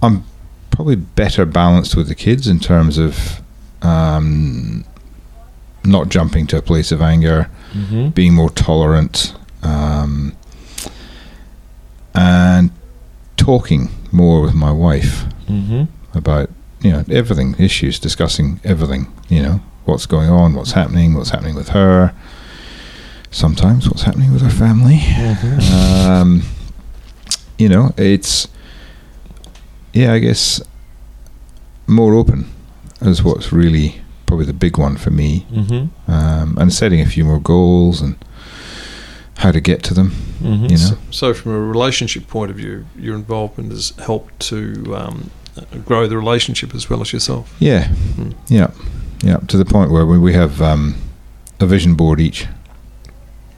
[0.00, 0.24] I'm
[0.70, 3.42] probably better balanced with the kids in terms of
[3.82, 4.84] um,
[5.84, 8.08] not jumping to a place of anger, Mm-hmm.
[8.10, 10.34] being more tolerant, um,
[12.14, 12.70] and
[13.36, 15.84] talking more with my wife Mm-hmm.
[16.16, 16.48] about
[16.80, 19.12] you know everything, issues, discussing everything.
[19.28, 22.14] You know what's going on, what's happening, what's happening with her.
[23.30, 25.00] Sometimes what's happening with her family
[26.08, 26.42] um,
[27.58, 28.48] you know, it's
[29.92, 30.62] yeah, I guess
[31.86, 32.46] more open
[33.00, 36.10] is what's really probably the big one for me, Mm-hmm.
[36.10, 38.16] um, and setting a few more goals and
[39.38, 40.10] how to get to them.
[40.42, 40.64] Mm-hmm.
[40.66, 45.30] You know, So, from a relationship point of view, your involvement has helped to um,
[45.84, 47.54] grow the relationship as well as yourself.
[47.58, 48.34] yeah, Mm.
[48.48, 48.70] yeah,
[49.22, 50.94] yeah, to the point where we, we have um,
[51.60, 52.46] a vision board each.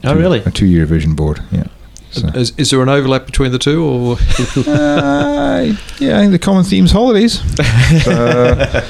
[0.05, 0.38] Oh, Two- really?
[0.44, 1.40] A two-year vision board.
[1.51, 1.64] Yeah.
[2.12, 2.26] So.
[2.34, 4.12] Is, is there an overlap between the two, or
[4.66, 7.40] uh, yeah, I think the common theme's holidays.
[8.07, 8.82] Uh,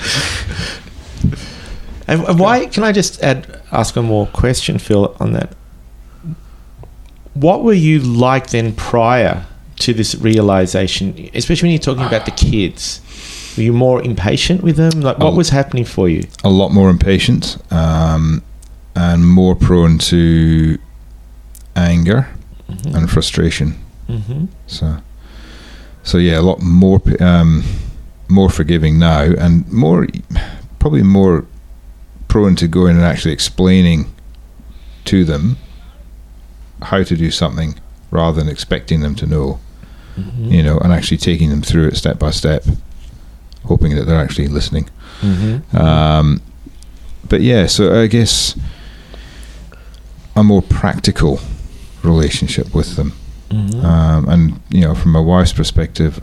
[2.06, 2.66] And and why?
[2.66, 5.54] Can I just add, ask one more question, Phil, on that?
[7.34, 9.46] What were you like then prior
[9.80, 13.00] to this realization, especially when you're talking about the kids?
[13.56, 15.00] Were you more impatient with them?
[15.00, 16.22] Like, what was happening for you?
[16.44, 18.42] a lot more impatient um,
[18.94, 20.78] and more prone to
[21.74, 22.28] anger
[22.68, 23.74] and frustration.
[24.08, 24.46] Mm-hmm.
[24.66, 24.98] So,
[26.02, 27.64] so yeah, a lot more um,
[28.28, 30.06] more forgiving now, and more
[30.78, 31.46] probably more
[32.28, 34.12] prone to going and actually explaining
[35.04, 35.56] to them
[36.82, 37.78] how to do something
[38.10, 39.60] rather than expecting them to know.
[40.20, 40.44] Mm-hmm.
[40.46, 42.64] You know, and actually taking them through it step by step,
[43.64, 44.88] hoping that they're actually listening.
[45.20, 45.76] Mm-hmm.
[45.76, 46.42] Um,
[47.28, 48.58] but yeah, so I guess
[50.36, 51.40] a more practical
[52.02, 53.12] relationship with them.
[53.50, 53.84] Mhm.
[53.84, 56.22] Um, and you know, from my wife's perspective,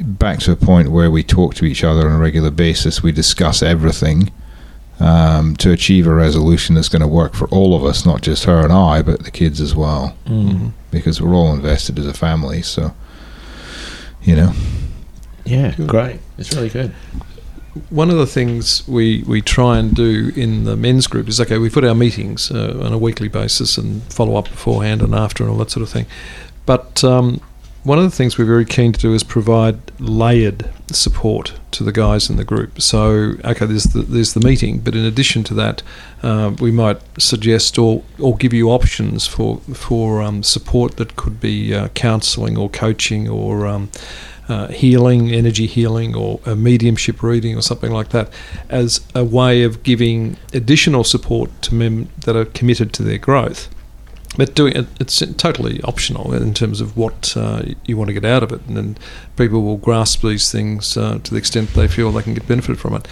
[0.00, 3.12] back to a point where we talk to each other on a regular basis, we
[3.12, 4.30] discuss everything
[5.00, 8.44] um, to achieve a resolution that's going to work for all of us, not just
[8.44, 10.72] her and I, but the kids as well, Mm.
[10.90, 12.62] because we're all invested as a family.
[12.62, 12.94] So,
[14.22, 14.52] you know,
[15.44, 15.88] Yeah, Good.
[15.88, 16.20] great.
[16.38, 16.92] It's really good.
[17.90, 21.58] One of the things we, we try and do in the men's group is okay,
[21.58, 25.42] we put our meetings uh, on a weekly basis and follow up beforehand and after
[25.42, 26.06] and all that sort of thing.
[26.66, 27.40] But um,
[27.82, 29.78] one of the things we're very keen to do is provide
[30.08, 32.80] layered support to the guys in the group.
[32.80, 35.82] So, okay, there's the, there's the meeting, but in addition to that,
[36.22, 41.40] uh, we might suggest or, or give you options for for um, support that could
[41.40, 43.90] be uh, counselling or coaching or um,
[44.48, 48.30] uh, healing, energy healing, or a mediumship reading, or something like that,
[48.68, 53.68] as a way of giving additional support to men that are committed to their growth.
[54.36, 58.24] But doing it, it's totally optional in terms of what uh, you want to get
[58.24, 58.96] out of it, and then
[59.36, 62.78] people will grasp these things uh, to the extent they feel they can get benefit
[62.78, 63.06] from it.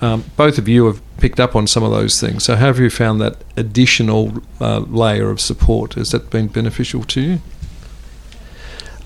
[0.00, 2.44] Um, both of you have picked up on some of those things.
[2.44, 5.94] So, how have you found that additional uh, layer of support?
[5.94, 7.40] Has that been beneficial to you?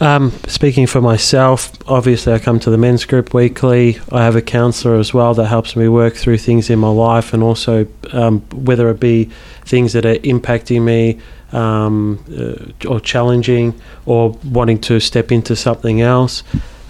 [0.00, 3.98] Um, speaking for myself, obviously I come to the men's group weekly.
[4.12, 7.34] I have a counsellor as well that helps me work through things in my life,
[7.34, 9.24] and also um, whether it be
[9.64, 11.18] things that are impacting me
[11.52, 13.74] um, uh, or challenging,
[14.06, 16.42] or wanting to step into something else.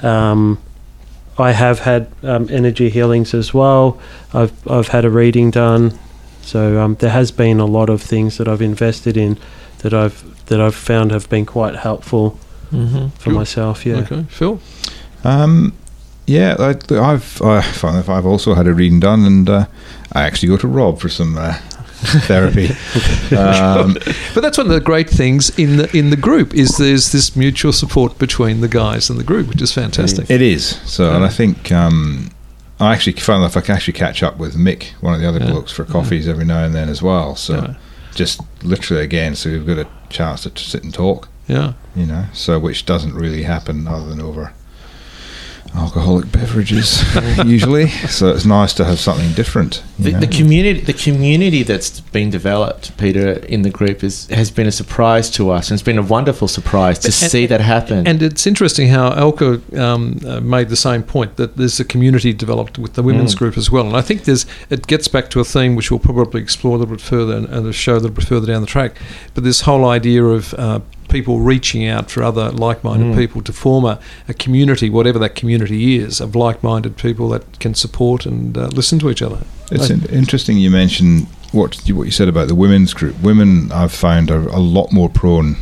[0.02, 0.58] Um,
[1.38, 3.98] I have had um, energy healings as well.
[4.34, 5.92] I've I've had a reading done,
[6.42, 9.38] so um, there has been a lot of things that I've invested in
[9.78, 12.38] that I've that I've found have been quite helpful
[12.72, 13.08] Mm-hmm.
[13.16, 13.34] for Good.
[13.38, 13.86] myself.
[13.86, 13.96] Yeah.
[14.00, 14.60] Okay, Phil.
[15.24, 15.72] Um,
[16.26, 17.40] yeah, I, I've
[18.10, 19.64] I've also had a reading done, and uh,
[20.12, 21.56] I actually go to Rob for some uh,
[22.26, 22.68] therapy.
[23.36, 23.94] um,
[24.34, 27.34] But that's one of the great things in the in the group is there's this
[27.36, 30.30] mutual support between the guys in the group, which is fantastic.
[30.30, 32.30] it is so, and I think um,
[32.80, 35.40] I actually found if I can actually catch up with Mick, one of the other
[35.40, 35.50] Yeah.
[35.50, 37.34] blokes, for coffees every now and then as well.
[37.36, 37.74] So Yeah.
[38.14, 41.28] just literally again, so we've got a chance to sit and talk.
[41.48, 41.72] Yeah.
[41.96, 44.52] you know, so which doesn't really happen other than over
[45.74, 47.02] alcoholic beverages
[47.44, 47.88] usually.
[47.88, 49.82] So it's nice to have something different.
[49.98, 54.66] The, the community, the community that's been developed, Peter, in the group is has been
[54.66, 57.60] a surprise to us, and it's been a wonderful surprise to But- and- see that
[57.60, 58.06] happen.
[58.06, 62.32] And it's interesting how Elka um, uh, made the same point that there's a community
[62.32, 63.38] developed with the women's Mm.
[63.38, 63.86] group as well.
[63.86, 66.78] And I think there's it gets back to a theme which we'll probably explore a
[66.78, 68.92] little bit further and, and a show a little bit further down the track.
[69.34, 73.16] But this whole idea of uh, people reaching out for other like-minded Mm.
[73.16, 73.98] people to form a,
[74.28, 78.98] a community, whatever that community is, of like-minded people that can support and uh, listen
[79.00, 79.40] to each other.
[79.70, 83.18] It's in- interesting you mentioned what you, what you said about the women's group.
[83.22, 85.56] Women, I've found, are a lot more prone,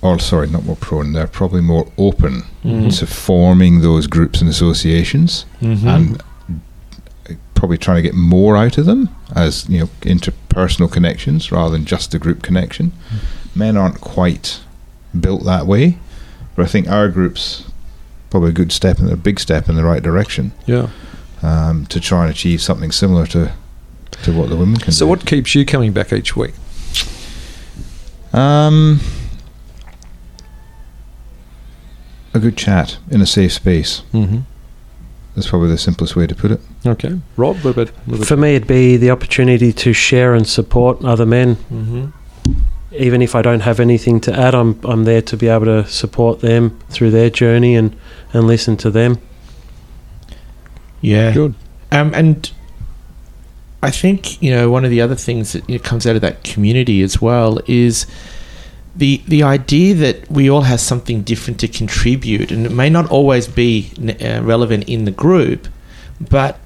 [0.00, 1.12] or sorry, not more prone.
[1.12, 2.96] They're probably more open Mhm.
[2.98, 5.84] to forming those groups and associations, Mhm.
[5.86, 6.22] and
[7.54, 11.84] probably trying to get more out of them as you know interpersonal connections rather than
[11.84, 12.92] just a group connection.
[13.54, 14.60] Men aren't quite
[15.18, 15.98] built that way,
[16.56, 17.64] but I think our group's
[18.30, 20.88] probably a good step and a big step in the right direction Yeah.
[21.42, 23.52] um, to try and achieve something similar to
[24.22, 24.92] to what the women can do.
[24.92, 25.08] So do.
[25.10, 26.54] what keeps you coming back each week?
[28.32, 29.00] Um,
[32.34, 34.02] a good chat in a safe space.
[34.12, 34.40] Mm-hmm.
[35.34, 36.60] That's probably the simplest way to put it.
[36.86, 37.18] Okay.
[37.36, 41.02] Rob, what about, what about For me, it'd be the opportunity to share and support
[41.04, 41.56] other men.
[41.72, 42.12] Mhm.
[42.94, 45.86] Even if I don't have anything to add, I'm I'm there to be able to
[45.86, 47.96] support them through their journey and
[48.32, 49.18] and listen to them.
[51.00, 51.32] Yeah.
[51.32, 51.54] Good.
[51.90, 52.50] Um, and
[53.82, 56.22] I think you know one of the other things that you know, comes out of
[56.22, 58.06] that community as well is
[58.94, 63.10] the the idea that we all have something different to contribute, and it may not
[63.10, 65.66] always be uh, relevant in the group,
[66.20, 66.58] but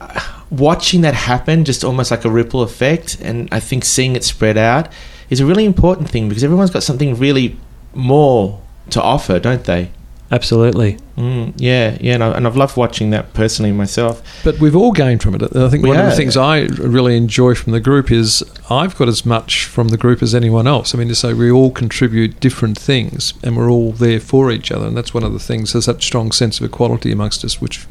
[0.00, 0.20] uh,
[0.50, 4.56] watching that happen, just almost like a ripple effect, and I think seeing it spread
[4.58, 4.88] out
[5.32, 7.56] is a really important thing because everyone's got something really
[7.94, 8.60] more
[8.90, 9.90] to offer, don't they?
[10.30, 10.98] Absolutely.
[11.16, 14.22] Mm, yeah, yeah, and, I, and I've loved watching that personally myself.
[14.44, 15.42] But we've all gained from it.
[15.42, 18.94] I think We one of the things I really enjoy from the group is I've
[18.96, 20.94] got as much from the group as anyone else.
[20.94, 24.70] I mean, to say we all contribute different things and we're all there for each
[24.70, 24.86] other.
[24.86, 27.86] And that's one of the things, there's that strong sense of equality amongst us, which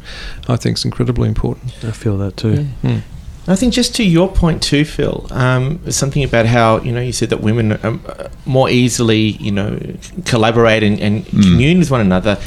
[0.47, 1.83] I think is incredibly important.
[1.83, 2.63] I feel that too.
[2.81, 2.99] Hmm.
[3.47, 7.11] I think just to your point too, Phil, um, something about how you know you
[7.11, 9.79] said that women um, uh, more easily you know
[10.25, 11.43] collaborate and, and Mm.
[11.43, 12.37] commune with one another.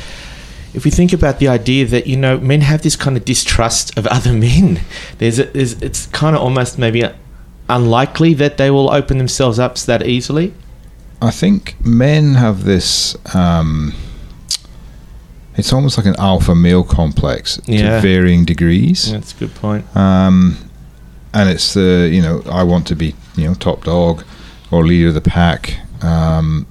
[0.72, 3.96] If we think about the idea that you know men have this kind of distrust
[3.98, 4.80] of other men,
[5.18, 7.14] there's, a, there's it's kind of almost maybe a,
[7.68, 10.52] unlikely that they will open themselves up that easily?
[11.22, 13.16] I think men have this.
[13.34, 13.94] Um,
[15.56, 17.96] it's almost like an alpha male complex Yeah.
[17.96, 19.10] to varying degrees.
[19.12, 19.84] That's a good point.
[19.96, 20.58] Um,
[21.34, 24.24] and it's the you know I want to be you know top dog
[24.70, 25.78] or leader of the pack.
[26.02, 26.66] Um,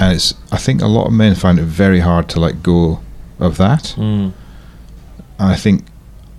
[0.00, 3.00] and it's I think a lot of men find it very hard to let go
[3.38, 3.94] of that.
[3.96, 4.32] Mm.
[5.38, 5.84] I think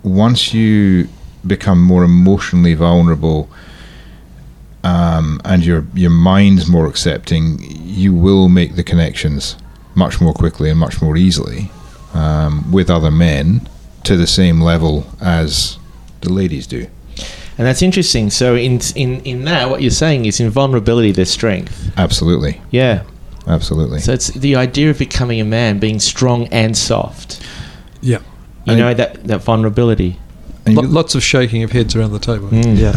[0.03, 1.09] once you
[1.45, 3.49] become more emotionally vulnerable
[4.83, 9.57] um, and your your mind's more accepting, you will make the connections
[9.95, 11.69] much more quickly and much more easily
[12.13, 13.67] um, with other men
[14.03, 15.77] to the same level as
[16.21, 16.87] the ladies do.
[17.57, 18.29] And that's interesting.
[18.31, 21.91] So in in in that, what you're saying is in vulnerability, there's strength.
[21.97, 23.03] Absolutely, Yeah.
[23.47, 23.99] absolutely.
[23.99, 27.39] So it's the idea of becoming a man, being strong and soft.
[28.01, 28.19] Yeah.
[28.65, 30.17] You And- know that that vulnerability.
[30.65, 32.47] And Lo- you, lots of shaking of heads around the table.
[32.47, 32.77] Mm.
[32.77, 32.95] Yeah,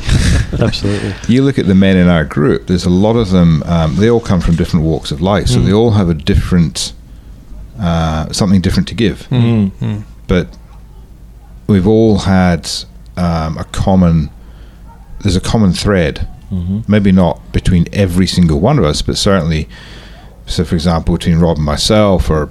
[0.65, 1.13] absolutely.
[1.27, 2.69] you look at the men in our group.
[2.69, 3.63] There's a lot of them.
[3.67, 5.65] Um, they all come from different walks of life, so Mm.
[5.67, 6.93] they all have a different
[7.81, 9.27] uh, something different to give.
[9.31, 9.71] Mm.
[9.81, 10.03] Mm.
[10.29, 10.47] but
[11.67, 12.71] we've all had
[13.17, 14.31] um, a common
[15.21, 19.69] there's a common thread hmm maybe not between every single one of us but certainly
[20.47, 22.51] so for example between rob and myself or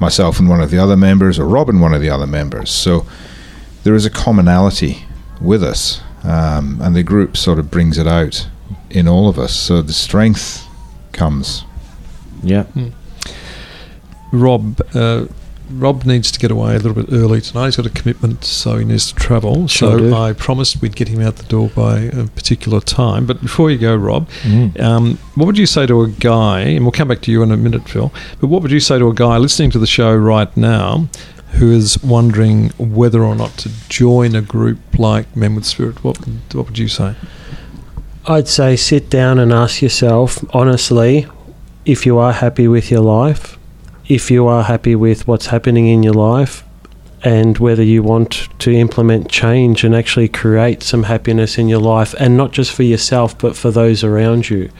[0.00, 2.70] myself and one of the other members or rob and one of the other members.
[2.70, 3.06] So
[3.84, 5.04] there is a commonality
[5.40, 8.46] with us um, and the group sort of brings it out
[8.90, 9.54] in all of us.
[9.54, 10.66] So the strength
[11.12, 11.64] comes.
[12.42, 12.66] Yeah.
[14.32, 15.26] Rob, uh,
[15.70, 17.66] Rob needs to get away a little bit early tonight.
[17.66, 19.66] He's got a commitment, so he needs to travel.
[19.66, 20.14] Sure so do.
[20.14, 23.24] I promised we'd get him out the door by a particular time.
[23.26, 24.78] But before you go, Rob, Mm.
[24.80, 26.60] um, what would you say to a guy?
[26.60, 28.12] And we'll come back to you in a minute, Phil.
[28.40, 31.08] But what would you say to a guy listening to the show right now?
[31.52, 36.02] Who is wondering whether or not to join a group like Men with Spirit?
[36.02, 36.18] What
[36.52, 37.14] what would you say?
[38.26, 41.26] I'd say sit down and ask yourself honestly
[41.84, 43.56] if you are happy with your life,
[44.08, 46.62] if you are happy with what's happening in your life,
[47.22, 52.14] and whether you want to implement change and actually create some happiness in your life,
[52.20, 54.70] and not just for yourself, but for those around you.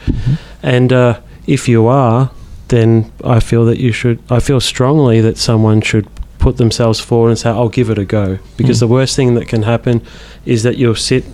[0.61, 2.29] And uh, if you are,
[2.67, 6.07] then I feel that you should, I feel strongly that someone should
[6.37, 8.37] put themselves forward and say, I'll give it a go.
[8.57, 8.81] Because Mm.
[8.81, 10.01] the worst thing that can happen
[10.45, 11.25] is that you'll sit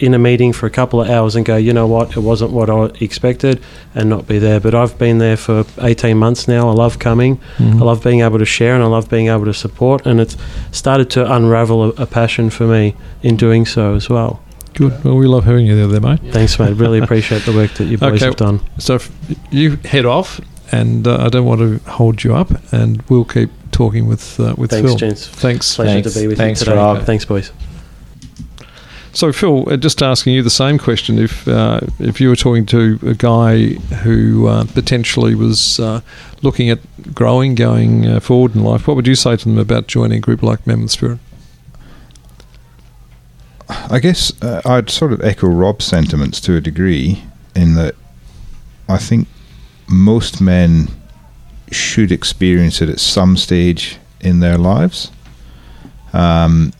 [0.00, 2.50] in a meeting for a couple of hours and go, you know what, it wasn't
[2.50, 3.62] what I expected,
[3.94, 4.58] and not be there.
[4.58, 6.68] But I've been there for 18 months now.
[6.68, 7.38] I love coming.
[7.58, 10.06] I love being able to share and I love being able to support.
[10.06, 10.36] And it's
[10.72, 14.42] started to unravel a, a passion for me in doing so as well.
[14.74, 15.04] Good.
[15.04, 16.20] Well, we love having you there, there mate.
[16.32, 16.74] Thanks, mate.
[16.74, 18.24] Really appreciate the work that you boys Okay.
[18.26, 18.60] have done.
[18.78, 19.10] So if
[19.50, 20.40] you head off,
[20.72, 24.54] and uh, I don't want to hold you up, and we'll keep talking with uh,
[24.56, 24.96] with Thanks, Phil.
[24.96, 25.26] gents.
[25.26, 25.74] Thanks.
[25.74, 26.14] Pleasure Thanks.
[26.14, 26.76] to be with Thanks, you today.
[26.76, 27.02] Rob.
[27.04, 27.50] Thanks, boys.
[29.12, 32.64] So Phil, uh, just asking you the same question: if uh, if you were talking
[32.66, 33.70] to a guy
[34.04, 36.00] who uh, potentially was uh,
[36.42, 36.78] looking at
[37.14, 40.20] growing, going uh, forward in life, what would you say to them about joining a
[40.20, 41.18] group like with Spirit?
[43.68, 47.94] I guess uh, I'd sort of echo Rob's sentiments to a degree in that
[48.88, 49.28] I think
[49.88, 50.88] most men
[51.70, 55.10] should experience it at some stage in their lives.
[56.12, 56.72] Um,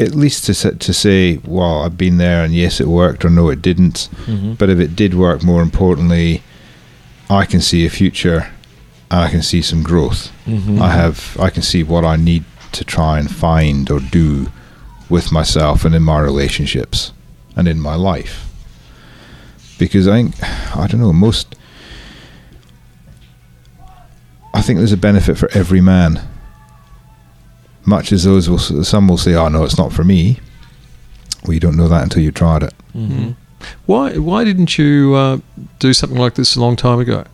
[0.00, 0.54] at least to
[0.86, 4.08] to say, well, I've been there and yes, it worked, or no, it didn't.
[4.26, 4.56] Mhm.
[4.58, 6.42] But if it did work, more importantly,
[7.28, 8.48] I can see a future
[9.10, 10.32] and I can see some growth.
[10.46, 10.80] Mhm.
[10.80, 14.50] I have I can see what I need to try and find or do
[15.08, 17.12] with myself and in my relationships
[17.56, 18.46] and in my life.
[19.78, 20.34] Because I think
[20.76, 21.54] I don't know, most
[24.54, 26.20] I think there's a benefit for every man.
[27.86, 30.38] Much as those will some will say, "Oh no, it's not for me."
[31.44, 32.74] Well, you don't know that until you tried it.
[32.94, 33.34] Mhm.
[33.86, 35.38] Why why didn't you uh,
[35.78, 37.24] do something like this a long time ago?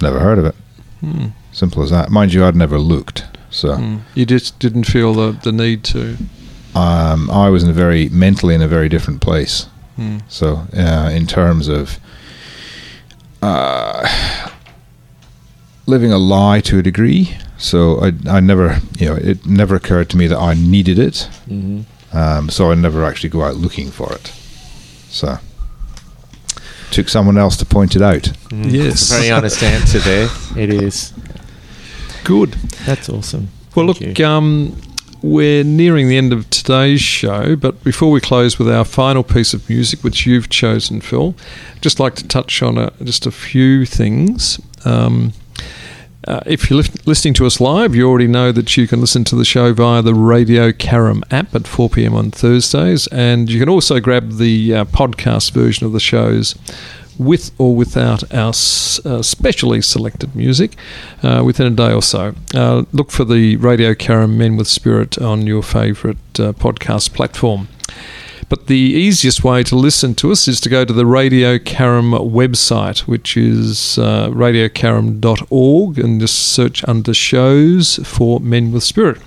[0.00, 0.54] Never heard of it.
[1.00, 1.26] Hmm.
[1.52, 2.10] Simple as that.
[2.10, 3.24] Mind you, I'd never looked.
[3.50, 3.96] So Hmm.
[4.14, 6.16] You just didn't feel the, the need to.
[6.74, 9.66] um, I was in a very mentally in a very different place.
[9.96, 10.18] Hmm.
[10.28, 11.98] So, uh, in terms of
[13.42, 14.06] uh,
[15.86, 20.08] living a lie to a degree, so I, I never, you know, it never occurred
[20.10, 21.28] to me that I needed it.
[21.48, 21.84] Mhm.
[22.12, 24.32] Um, so I never actually go out looking for it.
[25.10, 25.38] So,
[26.90, 28.32] took someone else to point it out.
[28.50, 29.10] Yes.
[29.12, 30.28] Very honest answer there.
[30.56, 31.12] It is.
[32.24, 32.52] Good.
[32.86, 33.48] That's awesome.
[33.74, 34.26] Well, Thank look, you.
[34.26, 34.80] um,
[35.22, 39.52] we're nearing the end of today's show, but before we close with our final piece
[39.54, 41.34] of music, which you've chosen, Phil,
[41.76, 44.60] I'd just like to touch on a, just a few things.
[44.84, 45.32] Um,
[46.26, 49.36] Uh, if you're listening to us live, you already know that you can listen to
[49.36, 53.68] the show via the Radio Caram app at 4 pm on Thursdays, and you can
[53.68, 56.56] also grab the uh, podcast version of the shows
[57.18, 60.76] with or without our uh, specially selected music
[61.22, 62.34] uh, within a day or so.
[62.54, 67.68] Uh, look for the Radio Caram Men with Spirit on your favourite uh, podcast platform.
[68.48, 72.12] But the easiest way to listen to us is to go to the Radio Caram
[72.30, 79.20] website, which is uh, radiocaram.org, and just search under shows for Men with Spirit.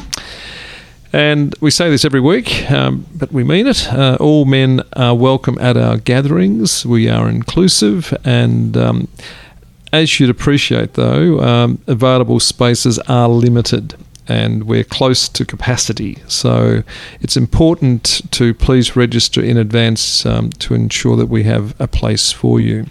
[1.13, 3.87] And we say this every week, um, but we mean it.
[3.91, 6.85] Uh, all men are welcome at our gatherings.
[6.85, 9.07] We are inclusive, and um,
[9.93, 13.93] as you'd appreciate, though, um, available spaces are limited
[14.27, 16.17] and we're close to capacity.
[16.27, 16.83] So
[17.21, 22.31] it's important to please register in advance um, to ensure that we have a place
[22.31, 22.85] for you.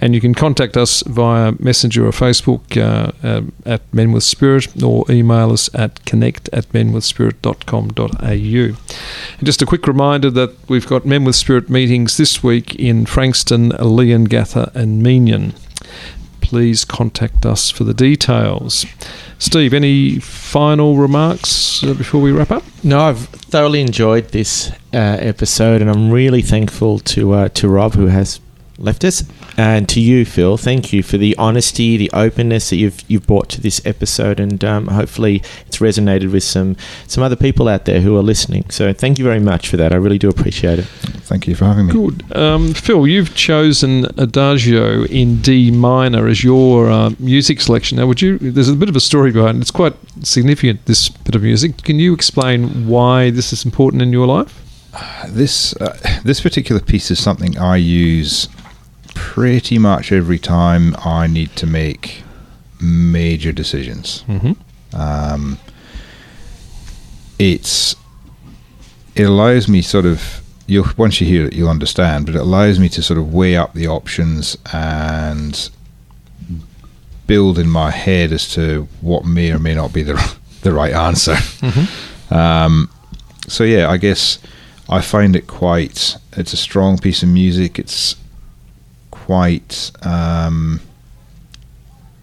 [0.00, 4.82] And you can contact us via Messenger or Facebook uh, uh, at Men with Spirit
[4.82, 8.76] or email us at connect at menwithspirit.com.au.
[9.38, 13.06] And just a quick reminder that we've got Men with Spirit meetings this week in
[13.06, 15.54] Frankston, Leongatha, and Meeniyan
[16.44, 18.84] please contact us for the details.
[19.38, 22.62] Steve, any final remarks uh, before we wrap up?
[22.82, 27.94] No, I've thoroughly enjoyed this uh, episode, and I'm really thankful to uh, to Rob
[27.94, 28.40] who has
[28.78, 29.24] left us,
[29.56, 30.56] and to you, Phil.
[30.56, 34.64] Thank you for the honesty, the openness that you've you've brought to this episode, and
[34.64, 38.68] um, hopefully it's resonated with some some other people out there who are listening.
[38.70, 39.92] So thank you very much for that.
[39.92, 40.86] I really do appreciate it.
[41.24, 41.92] Thank you for having me.
[41.92, 42.36] Good.
[42.36, 47.98] Um, Phil, you've chosen Adagio in D minor as your uh, music selection.
[47.98, 48.38] Now, would you?
[48.38, 49.60] There's a bit of a story behind it.
[49.62, 51.82] It's quite significant, this bit of music.
[51.82, 54.60] Can you explain why this is important in your life?
[55.28, 58.48] This uh, this particular piece is something I use
[59.14, 62.22] pretty much every time I need to make
[62.80, 64.24] major decisions.
[64.28, 64.52] Mm-hmm.
[65.00, 65.58] Um,
[67.38, 67.96] it's
[69.14, 72.78] it allows me sort of you'll once you hear it you'll understand, but it allows
[72.78, 75.70] me to sort of weigh up the options and
[77.26, 80.92] build in my head as to what may or may not be the the right
[80.92, 81.36] answer.
[82.30, 82.90] Um,
[83.46, 84.38] so yeah, I guess
[84.88, 86.16] I find it quite.
[86.32, 87.78] It's a strong piece of music.
[87.78, 88.16] It's
[89.24, 89.90] quite.
[90.02, 90.80] Um,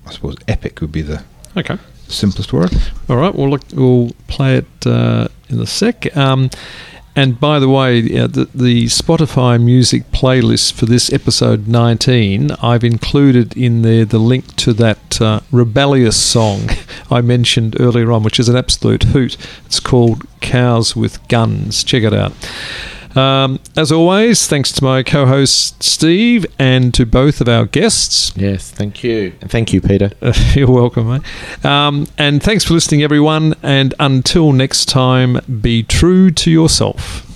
[0.05, 1.23] I suppose epic would be the
[1.57, 1.77] Okay.
[2.07, 2.71] simplest word.
[3.09, 3.33] All right.
[3.33, 6.15] Well, look, we'll play it uh, in a sec.
[6.15, 6.49] Um,
[7.15, 12.83] and by the way, uh, the, the Spotify music playlist for this episode 19, I've
[12.85, 16.69] included in there the link to that uh, rebellious song
[17.11, 19.35] I mentioned earlier on, which is an absolute hoot.
[19.65, 21.83] It's called Cows with Guns.
[21.83, 22.31] Check it out.
[23.15, 28.33] Um, as always, thanks to my co host Steve and to both of our guests.
[28.35, 30.11] Yes, thank you, and thank you, Peter.
[30.21, 31.65] Uh, you're welcome, mate.
[31.65, 33.55] Um, and thanks for listening, everyone.
[33.63, 37.30] And until next time, be true to yourself.